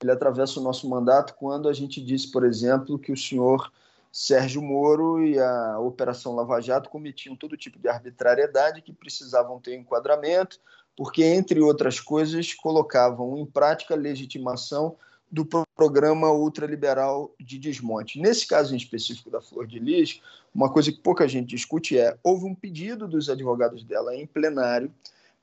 Ele 0.00 0.10
atravessa 0.10 0.58
o 0.58 0.62
nosso 0.62 0.88
mandato 0.88 1.34
quando 1.34 1.68
a 1.68 1.74
gente 1.74 2.00
disse, 2.00 2.30
por 2.30 2.42
exemplo, 2.42 2.98
que 2.98 3.12
o 3.12 3.16
senhor 3.16 3.70
Sérgio 4.10 4.62
Moro 4.62 5.22
e 5.22 5.38
a 5.38 5.78
Operação 5.78 6.34
Lava 6.34 6.58
Jato 6.60 6.88
cometiam 6.88 7.36
todo 7.36 7.58
tipo 7.58 7.78
de 7.78 7.86
arbitrariedade 7.86 8.80
que 8.80 8.94
precisavam 8.94 9.60
ter 9.60 9.76
enquadramento, 9.76 10.58
porque, 10.96 11.22
entre 11.22 11.60
outras 11.60 12.00
coisas, 12.00 12.54
colocavam 12.54 13.36
em 13.36 13.44
prática 13.44 13.94
legitimação 13.94 14.96
do 15.30 15.46
programa 15.76 16.30
ultraliberal 16.30 17.34
de 17.38 17.58
desmonte. 17.58 18.20
Nesse 18.20 18.46
caso 18.46 18.74
em 18.74 18.76
específico 18.76 19.30
da 19.30 19.40
Flor 19.40 19.66
de 19.66 19.78
Lis, 19.78 20.20
uma 20.54 20.70
coisa 20.70 20.90
que 20.90 21.00
pouca 21.00 21.28
gente 21.28 21.48
discute 21.48 21.96
é: 21.96 22.18
houve 22.22 22.44
um 22.44 22.54
pedido 22.54 23.06
dos 23.06 23.30
advogados 23.30 23.84
dela 23.84 24.14
em 24.14 24.26
plenário 24.26 24.92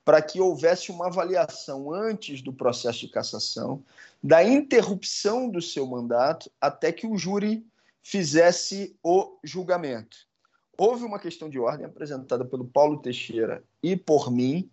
para 0.04 0.22
que 0.22 0.40
houvesse 0.40 0.90
uma 0.90 1.08
avaliação 1.08 1.92
antes 1.94 2.42
do 2.42 2.54
processo 2.54 3.02
de 3.02 3.10
cassação 3.10 3.84
da 4.24 4.44
interrupção 4.44 5.50
do 5.50 5.62
seu 5.62 5.86
mandato 5.86 6.50
até 6.62 6.92
que 6.92 7.06
o 7.06 7.18
júri 7.18 7.66
fizesse 8.02 8.96
o 9.04 9.38
julgamento. 9.44 10.18
Houve 10.78 11.04
uma 11.04 11.20
questão 11.20 11.50
de 11.50 11.60
ordem 11.60 11.86
apresentada 11.86 12.46
pelo 12.46 12.66
Paulo 12.66 13.02
Teixeira 13.02 13.64
e 13.84 13.98
por 13.98 14.32
mim, 14.32 14.70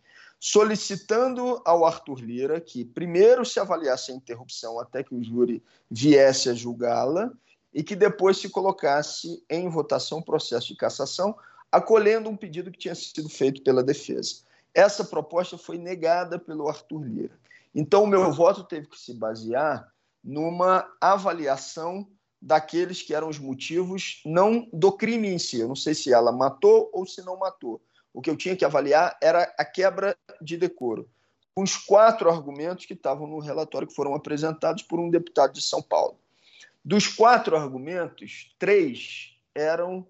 solicitando 0.46 1.62
ao 1.64 1.86
Arthur 1.86 2.20
Lira 2.20 2.60
que 2.60 2.84
primeiro 2.84 3.46
se 3.46 3.58
avaliasse 3.58 4.12
a 4.12 4.14
interrupção 4.14 4.78
até 4.78 5.02
que 5.02 5.14
o 5.14 5.24
júri 5.24 5.64
viesse 5.90 6.50
a 6.50 6.54
julgá-la 6.54 7.32
e 7.72 7.82
que 7.82 7.96
depois 7.96 8.36
se 8.36 8.50
colocasse 8.50 9.42
em 9.48 9.70
votação 9.70 10.18
o 10.18 10.22
processo 10.22 10.68
de 10.68 10.76
cassação, 10.76 11.34
acolhendo 11.72 12.28
um 12.28 12.36
pedido 12.36 12.70
que 12.70 12.78
tinha 12.78 12.94
sido 12.94 13.26
feito 13.30 13.62
pela 13.62 13.82
defesa. 13.82 14.42
Essa 14.74 15.02
proposta 15.02 15.56
foi 15.56 15.78
negada 15.78 16.38
pelo 16.38 16.68
Arthur 16.68 17.04
Lira. 17.04 17.40
Então, 17.74 18.04
o 18.04 18.06
meu 18.06 18.30
voto 18.30 18.64
teve 18.64 18.86
que 18.86 19.00
se 19.00 19.14
basear 19.14 19.90
numa 20.22 20.86
avaliação 21.00 22.06
daqueles 22.38 23.00
que 23.00 23.14
eram 23.14 23.30
os 23.30 23.38
motivos, 23.38 24.20
não 24.26 24.68
do 24.74 24.92
crime 24.92 25.28
em 25.28 25.38
si. 25.38 25.60
Eu 25.60 25.68
não 25.68 25.76
sei 25.76 25.94
se 25.94 26.12
ela 26.12 26.30
matou 26.30 26.90
ou 26.92 27.06
se 27.06 27.22
não 27.24 27.38
matou, 27.38 27.80
o 28.14 28.22
que 28.22 28.30
eu 28.30 28.36
tinha 28.36 28.56
que 28.56 28.64
avaliar 28.64 29.18
era 29.20 29.52
a 29.58 29.64
quebra 29.64 30.16
de 30.40 30.56
decoro. 30.56 31.10
Os 31.56 31.76
quatro 31.76 32.30
argumentos 32.30 32.86
que 32.86 32.94
estavam 32.94 33.26
no 33.26 33.40
relatório 33.40 33.88
que 33.88 33.94
foram 33.94 34.14
apresentados 34.14 34.84
por 34.84 35.00
um 35.00 35.10
deputado 35.10 35.52
de 35.52 35.60
São 35.60 35.82
Paulo. 35.82 36.16
Dos 36.84 37.08
quatro 37.08 37.56
argumentos, 37.56 38.54
três 38.56 39.36
eram 39.52 40.06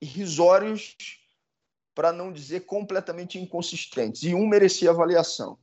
irrisórios, 0.00 0.96
para 1.94 2.12
não 2.12 2.32
dizer 2.32 2.60
completamente 2.60 3.38
inconsistentes, 3.38 4.22
e 4.22 4.34
um 4.34 4.46
merecia 4.46 4.90
avaliação. 4.90 5.58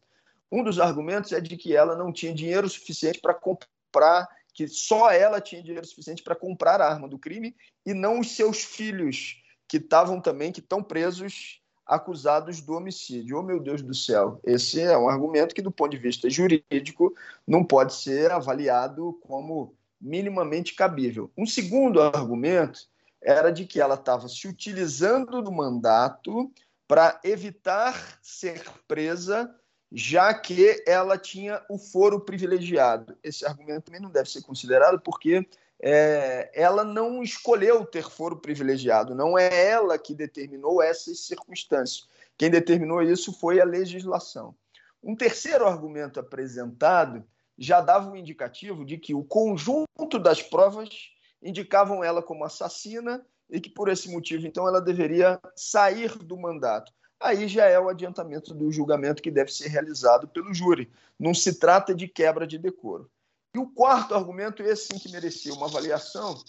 Um 0.51 0.63
dos 0.63 0.79
argumentos 0.79 1.31
é 1.31 1.39
de 1.39 1.55
que 1.55 1.75
ela 1.75 1.95
não 1.95 2.11
tinha 2.11 2.33
dinheiro 2.33 2.69
suficiente 2.69 3.19
para 3.19 3.33
comprar, 3.33 4.27
que 4.53 4.67
só 4.67 5.09
ela 5.09 5.39
tinha 5.39 5.63
dinheiro 5.63 5.85
suficiente 5.85 6.21
para 6.21 6.35
comprar 6.35 6.81
a 6.81 6.87
arma 6.87 7.07
do 7.07 7.17
crime 7.17 7.55
e 7.85 7.93
não 7.93 8.19
os 8.19 8.35
seus 8.35 8.63
filhos, 8.63 9.41
que 9.67 9.77
estavam 9.77 10.21
também, 10.21 10.51
que 10.51 10.59
estão 10.59 10.83
presos 10.83 11.61
acusados 11.87 12.61
do 12.61 12.73
homicídio. 12.73 13.37
Oh, 13.37 13.43
meu 13.43 13.59
Deus 13.59 13.81
do 13.81 13.93
céu, 13.93 14.39
esse 14.43 14.81
é 14.81 14.97
um 14.97 15.09
argumento 15.09 15.55
que, 15.55 15.61
do 15.61 15.71
ponto 15.71 15.91
de 15.91 15.97
vista 15.97 16.29
jurídico, 16.29 17.15
não 17.47 17.63
pode 17.63 17.93
ser 17.93 18.31
avaliado 18.31 19.17
como 19.23 19.75
minimamente 19.99 20.75
cabível. 20.75 21.31
Um 21.37 21.45
segundo 21.45 22.01
argumento 22.01 22.81
era 23.21 23.51
de 23.51 23.65
que 23.65 23.81
ela 23.81 23.95
estava 23.95 24.27
se 24.27 24.47
utilizando 24.47 25.41
do 25.41 25.51
mandato 25.51 26.51
para 26.87 27.19
evitar 27.23 28.19
ser 28.21 28.63
presa, 28.87 29.53
já 29.91 30.33
que 30.33 30.83
ela 30.85 31.17
tinha 31.17 31.61
o 31.69 31.77
foro 31.77 32.19
privilegiado. 32.19 33.17
Esse 33.23 33.45
argumento 33.45 33.85
também 33.85 34.01
não 34.01 34.11
deve 34.11 34.29
ser 34.29 34.41
considerado, 34.41 34.99
porque 34.99 35.47
é, 35.79 36.49
ela 36.53 36.83
não 36.83 37.21
escolheu 37.21 37.85
ter 37.85 38.09
foro 38.09 38.37
privilegiado, 38.37 39.13
não 39.13 39.37
é 39.37 39.69
ela 39.69 39.97
que 39.97 40.15
determinou 40.15 40.81
essas 40.81 41.19
circunstâncias. 41.25 42.07
Quem 42.37 42.49
determinou 42.49 43.01
isso 43.01 43.31
foi 43.31 43.59
a 43.59 43.65
legislação. 43.65 44.55
Um 45.03 45.15
terceiro 45.15 45.65
argumento 45.65 46.19
apresentado 46.19 47.23
já 47.57 47.81
dava 47.81 48.09
um 48.09 48.15
indicativo 48.15 48.85
de 48.85 48.97
que 48.97 49.13
o 49.13 49.23
conjunto 49.23 50.19
das 50.19 50.41
provas 50.41 50.89
indicavam 51.41 52.03
ela 52.03 52.21
como 52.21 52.43
assassina 52.43 53.25
e 53.49 53.59
que 53.59 53.69
por 53.69 53.89
esse 53.89 54.11
motivo 54.11 54.45
então 54.45 54.67
ela 54.67 54.81
deveria 54.81 55.39
sair 55.55 56.17
do 56.17 56.37
mandato. 56.37 56.91
Aí 57.19 57.47
já 57.47 57.65
é 57.65 57.79
o 57.79 57.89
adiantamento 57.89 58.53
do 58.53 58.71
julgamento 58.71 59.23
que 59.23 59.31
deve 59.31 59.51
ser 59.51 59.69
realizado 59.69 60.27
pelo 60.27 60.53
júri. 60.53 60.91
Não 61.19 61.33
se 61.33 61.57
trata 61.57 61.95
de 61.95 62.07
quebra 62.07 62.45
de 62.45 62.59
decoro. 62.59 63.09
E 63.57 63.59
o 63.59 63.65
quarto 63.65 64.13
argumento, 64.13 64.61
esse 64.61 64.85
sim 64.85 64.99
que 64.99 65.11
merecia 65.11 65.51
uma 65.51 65.65
avaliação, 65.65 66.39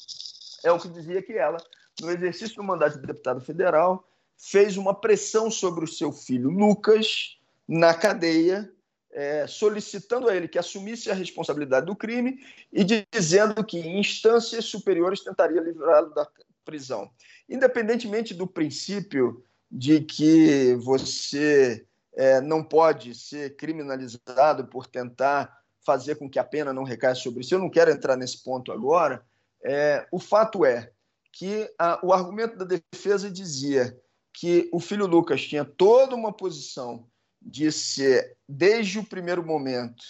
é 0.63 0.71
o 0.71 0.79
que 0.79 0.91
dizia 0.91 1.23
que 1.23 1.33
ela, 1.33 1.57
no 2.03 2.11
exercício 2.11 2.55
do 2.57 2.63
mandato 2.63 3.01
de 3.01 3.07
deputado 3.07 3.41
federal, 3.41 4.07
fez 4.37 4.77
uma 4.77 4.93
pressão 4.93 5.51
sobre 5.51 5.83
o 5.83 5.89
seu 5.89 6.13
filho 6.13 6.51
Lucas, 6.51 7.39
na 7.67 7.95
cadeia, 7.95 8.71
é, 9.11 9.47
solicitando 9.47 10.29
a 10.29 10.37
ele 10.37 10.49
que 10.49 10.59
assumisse 10.59 11.11
a 11.11 11.15
responsabilidade 11.15 11.87
do 11.87 11.97
crime 11.97 12.45
e 12.71 12.85
dizendo 13.11 13.65
que 13.65 13.79
em 13.79 13.99
instâncias 13.99 14.67
superiores 14.67 15.25
tentaria 15.25 15.63
livrá-lo 15.63 16.13
da 16.13 16.29
prisão. 16.63 17.11
Independentemente 17.49 18.35
do 18.35 18.47
princípio 18.47 19.43
de 19.73 20.03
que 20.03 20.75
você 20.75 21.87
é, 22.15 22.39
não 22.43 22.63
pode 22.63 23.15
ser 23.15 23.57
criminalizado 23.57 24.67
por 24.67 24.87
tentar 24.87 25.58
fazer 25.89 26.17
com 26.17 26.29
que 26.29 26.39
a 26.39 26.45
pena 26.45 26.71
não 26.71 26.83
recaia 26.83 27.15
sobre 27.15 27.43
si, 27.43 27.55
eu 27.55 27.59
não 27.59 27.71
quero 27.71 27.91
entrar 27.91 28.15
nesse 28.15 28.45
ponto 28.45 28.71
agora. 28.71 29.25
É, 29.65 30.07
o 30.13 30.19
fato 30.19 30.67
é 30.67 30.93
que 31.33 31.67
a, 31.79 31.99
o 32.05 32.13
argumento 32.13 32.59
da 32.59 32.67
defesa 32.67 33.31
dizia 33.31 33.99
que 34.31 34.69
o 34.71 34.79
filho 34.79 35.07
Lucas 35.07 35.41
tinha 35.41 35.65
toda 35.65 36.15
uma 36.15 36.31
posição 36.31 37.09
de 37.41 37.73
ser, 37.73 38.37
desde 38.47 38.99
o 38.99 39.05
primeiro 39.05 39.43
momento, 39.43 40.05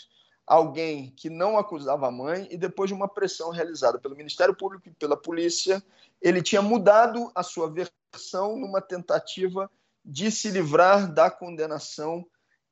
alguém 0.44 1.12
que 1.16 1.30
não 1.30 1.56
acusava 1.56 2.08
a 2.08 2.10
mãe 2.10 2.48
e 2.50 2.56
depois 2.56 2.88
de 2.88 2.94
uma 2.94 3.06
pressão 3.06 3.50
realizada 3.50 4.00
pelo 4.00 4.16
Ministério 4.16 4.56
Público 4.56 4.88
e 4.88 4.94
pela 4.94 5.16
polícia, 5.16 5.80
ele 6.20 6.42
tinha 6.42 6.60
mudado 6.60 7.30
a 7.36 7.44
sua 7.44 7.70
versão 7.70 8.58
numa 8.58 8.80
tentativa 8.80 9.70
de 10.04 10.28
se 10.32 10.50
livrar 10.50 11.12
da 11.12 11.30
condenação 11.30 12.26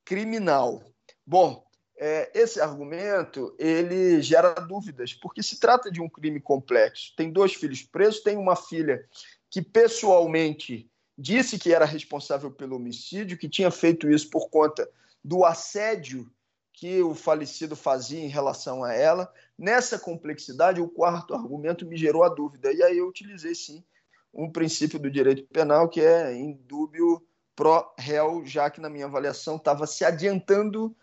criminal. 0.05 0.83
Bom, 1.25 1.66
é, 1.99 2.31
esse 2.35 2.61
argumento 2.61 3.55
ele 3.59 4.21
gera 4.21 4.53
dúvidas, 4.55 5.15
porque 5.15 5.43
se 5.43 5.59
trata 5.59 5.91
de 5.91 6.01
um 6.01 6.09
crime 6.09 6.41
complexo. 6.41 7.15
Tem 7.17 7.33
dois 7.33 7.55
filhos 7.55 7.83
presos, 7.83 8.23
tem 8.23 8.37
uma 8.37 8.55
filha 8.55 9.05
que 9.51 9.63
pessoalmente 9.63 10.91
disse 11.17 11.59
que 11.59 11.73
era 11.73 11.87
responsável 11.87 12.51
pelo 12.51 12.77
homicídio, 12.77 13.39
que 13.39 13.49
tinha 13.49 13.71
feito 13.71 14.11
isso 14.11 14.29
por 14.29 14.51
conta 14.51 14.89
do 15.25 15.45
assédio 15.45 16.31
que 16.73 17.01
o 17.01 17.15
falecido 17.15 17.75
fazia 17.75 18.21
em 18.21 18.29
relação 18.29 18.85
a 18.85 18.93
ela. 18.93 19.33
Nessa 19.59 19.99
complexidade, 19.99 20.81
o 20.81 20.89
quarto 20.89 21.33
argumento 21.33 21.87
me 21.87 21.97
gerou 21.97 22.23
a 22.23 22.29
dúvida. 22.29 22.71
E 22.71 22.83
aí 22.83 22.99
eu 22.99 23.09
utilizei, 23.09 23.55
sim, 23.55 23.83
um 24.33 24.53
princípio 24.53 24.99
do 24.99 25.11
direito 25.11 25.47
penal 25.47 25.89
que 25.89 26.03
é 26.03 26.37
indúbio 26.37 27.27
pro 27.57 27.91
réu, 27.99 28.45
já 28.45 28.69
que 28.69 28.83
na 28.83 28.91
minha 28.91 29.07
avaliação 29.07 29.57
estava 29.57 29.87
se 29.87 30.05
adiantando 30.05 30.95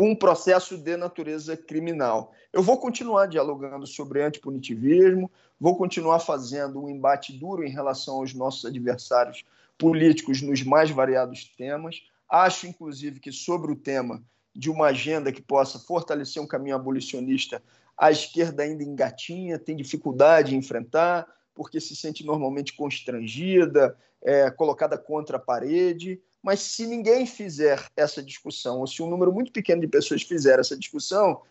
um 0.00 0.14
processo 0.14 0.78
de 0.78 0.96
natureza 0.96 1.56
criminal. 1.56 2.32
Eu 2.52 2.62
vou 2.62 2.78
continuar 2.78 3.26
dialogando 3.26 3.84
sobre 3.84 4.22
antipunitivismo, 4.22 5.28
vou 5.58 5.76
continuar 5.76 6.20
fazendo 6.20 6.84
um 6.84 6.88
embate 6.88 7.32
duro 7.32 7.64
em 7.64 7.70
relação 7.70 8.16
aos 8.16 8.32
nossos 8.32 8.64
adversários 8.64 9.44
políticos 9.76 10.40
nos 10.40 10.62
mais 10.62 10.90
variados 10.90 11.44
temas. 11.56 12.02
Acho, 12.28 12.68
inclusive, 12.68 13.18
que 13.18 13.32
sobre 13.32 13.72
o 13.72 13.76
tema 13.76 14.22
de 14.54 14.70
uma 14.70 14.86
agenda 14.86 15.32
que 15.32 15.42
possa 15.42 15.80
fortalecer 15.80 16.40
um 16.40 16.46
caminho 16.46 16.76
abolicionista, 16.76 17.60
a 17.96 18.12
esquerda 18.12 18.62
ainda 18.62 18.84
engatinha, 18.84 19.58
tem 19.58 19.74
dificuldade 19.74 20.54
em 20.54 20.58
enfrentar, 20.58 21.26
porque 21.52 21.80
se 21.80 21.96
sente 21.96 22.24
normalmente 22.24 22.76
constrangida, 22.76 23.96
é, 24.22 24.48
colocada 24.48 24.96
contra 24.96 25.38
a 25.38 25.40
parede. 25.40 26.20
Mas 26.42 26.60
se 26.60 26.86
ninguém 26.86 27.26
fizer 27.26 27.84
essa 27.96 28.22
discussão, 28.22 28.80
ou 28.80 28.86
se 28.86 29.02
um 29.02 29.10
número 29.10 29.32
muito 29.32 29.52
pequeno 29.52 29.80
de 29.80 29.88
pessoas 29.88 30.22
fizer 30.22 30.58
essa 30.58 30.76
discussão, 30.76 31.42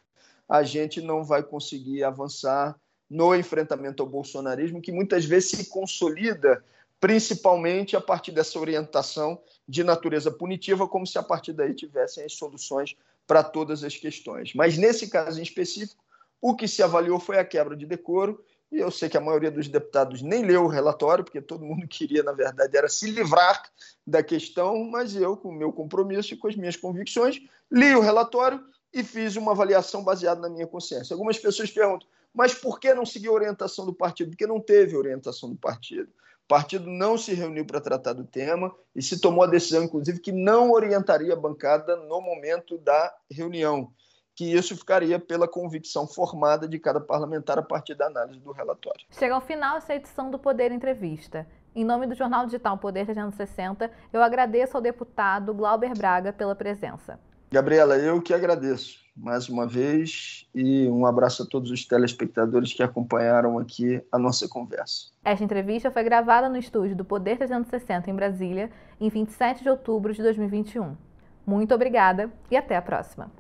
a 0.48 0.64
gente 0.64 1.02
não 1.02 1.24
vai 1.24 1.44
conseguir 1.44 2.04
avançar 2.04 2.80
no 3.10 3.36
enfrentamento 3.36 4.02
ao 4.02 4.10
bolsonarismo, 4.10 4.82
que 4.82 4.92
muitas 4.92 5.26
vezes 5.26 5.52
se 5.52 5.66
consolida 5.70 6.64
principalmente 7.00 7.96
a 7.96 8.02
partir 8.02 8.32
dessa 8.32 8.60
orientação 8.60 9.40
de 9.68 9.84
natureza 9.84 10.32
punitiva, 10.32 10.88
como 10.88 11.06
se 11.06 11.18
a 11.18 11.24
partir 11.24 11.54
daí 11.54 11.74
tivessem 11.74 12.24
as 12.24 12.34
soluções 12.34 12.96
para 13.26 13.44
todas 13.44 13.84
as 13.84 13.96
questões. 13.96 14.54
Mas 14.56 14.78
nesse 14.78 15.10
caso 15.10 15.40
em 15.40 15.44
específico, 15.44 16.04
o 16.42 16.56
que 16.56 16.68
se 16.68 16.82
avaliou 16.82 17.20
foi 17.20 17.38
a 17.38 17.46
quebra 17.46 17.76
de 17.76 17.86
decoro, 17.86 18.44
e 18.72 18.80
eu 18.80 18.92
sei 18.92 19.08
que 19.08 19.18
a 19.18 19.22
maioria 19.22 19.50
dos 19.50 19.68
deputados 19.68 20.22
nem 20.22 20.46
leu 20.46 20.66
o 20.66 20.68
relatório, 20.68 21.24
porque 21.24 21.42
todo 21.42 21.66
mundo 21.66 21.88
queria, 21.90 22.24
na 22.24 22.34
verdade, 22.34 22.76
era 22.76 22.90
se 22.90 23.10
livrar 23.10 23.62
da 24.06 24.22
questão, 24.22 24.84
mas 24.86 25.16
eu, 25.16 25.38
com 25.38 25.50
o 25.50 25.56
meu 25.56 25.72
compromisso 25.72 26.34
e 26.34 26.38
com 26.38 26.48
as 26.48 26.56
minhas 26.56 26.76
convicções, 26.76 27.42
li 27.72 27.96
o 27.96 28.02
relatório 28.02 28.64
e 28.94 29.04
fiz 29.04 29.36
uma 29.36 29.52
avaliação 29.52 30.04
baseada 30.04 30.42
na 30.42 30.50
minha 30.50 30.68
consciência. 30.68 31.14
Algumas 31.14 31.38
pessoas 31.38 31.70
perguntam, 31.70 32.08
mas 32.34 32.54
por 32.54 32.80
que 32.80 32.94
não 32.94 33.06
seguir 33.06 33.28
a 33.28 33.34
orientação 33.34 33.86
do 33.86 33.94
partido? 33.94 34.32
Porque 34.32 34.48
não 34.48 34.60
teve 34.60 34.96
orientação 34.96 35.50
do 35.50 35.56
partido. 35.56 36.10
O 36.46 36.48
partido 36.48 36.90
não 36.90 37.18
se 37.18 37.34
reuniu 37.34 37.66
para 37.66 37.82
tratar 37.82 38.14
do 38.14 38.24
tema 38.24 38.74
e 38.96 39.02
se 39.02 39.20
tomou 39.20 39.44
a 39.44 39.48
decisão, 39.48 39.84
inclusive, 39.84 40.20
que 40.20 40.32
não 40.32 40.72
orientaria 40.72 41.34
a 41.34 41.36
bancada 41.36 41.96
no 41.96 42.22
momento 42.22 42.78
da 42.78 43.14
reunião, 43.30 43.92
que 44.38 44.46
isso 44.46 44.78
ficaria 44.78 45.18
pela 45.18 45.48
convicção 45.48 46.06
formada 46.06 46.68
de 46.68 46.78
cada 46.78 47.02
parlamentar 47.02 47.58
a 47.58 47.64
partir 47.64 47.96
da 47.96 48.06
análise 48.06 48.40
do 48.40 48.52
relatório. 48.52 49.04
Chega 49.10 49.34
ao 49.34 49.42
final 49.42 49.78
essa 49.78 49.96
edição 49.96 50.30
do 50.30 50.38
Poder 50.38 50.72
Entrevista. 50.72 51.48
Em 51.76 51.84
nome 51.84 52.06
do 52.06 52.14
jornal 52.14 52.46
digital 52.46 52.78
Poder 52.78 53.06
360, 53.06 53.92
eu 54.14 54.22
agradeço 54.22 54.78
ao 54.78 54.82
deputado 54.82 55.56
Glauber 55.56 55.92
Braga 55.98 56.32
pela 56.32 56.54
presença. 56.54 57.20
Gabriela, 57.52 57.98
eu 57.98 58.22
que 58.22 58.32
agradeço 58.32 59.00
mais 59.16 59.50
uma 59.50 59.66
vez 59.66 60.48
e 60.54 60.88
um 60.88 61.08
abraço 61.08 61.42
a 61.42 61.46
todos 61.48 61.72
os 61.72 61.84
telespectadores 61.84 62.72
que 62.72 62.84
acompanharam 62.84 63.58
aqui 63.58 64.00
a 64.12 64.20
nossa 64.20 64.48
conversa. 64.48 65.08
Esta 65.26 65.44
entrevista 65.44 65.90
foi 65.90 66.04
gravada 66.04 66.48
no 66.48 66.58
estúdio 66.58 66.96
do 66.96 67.04
Poder 67.04 67.38
360 67.38 68.12
em 68.12 68.16
Brasília, 68.16 68.70
em 69.02 69.10
27 69.10 69.64
de 69.64 69.70
outubro 69.70 70.14
de 70.14 70.22
2021. 70.22 70.96
Muito 71.44 71.74
obrigada 71.74 72.32
e 72.52 72.56
até 72.56 72.76
a 72.76 72.82
próxima. 72.84 73.32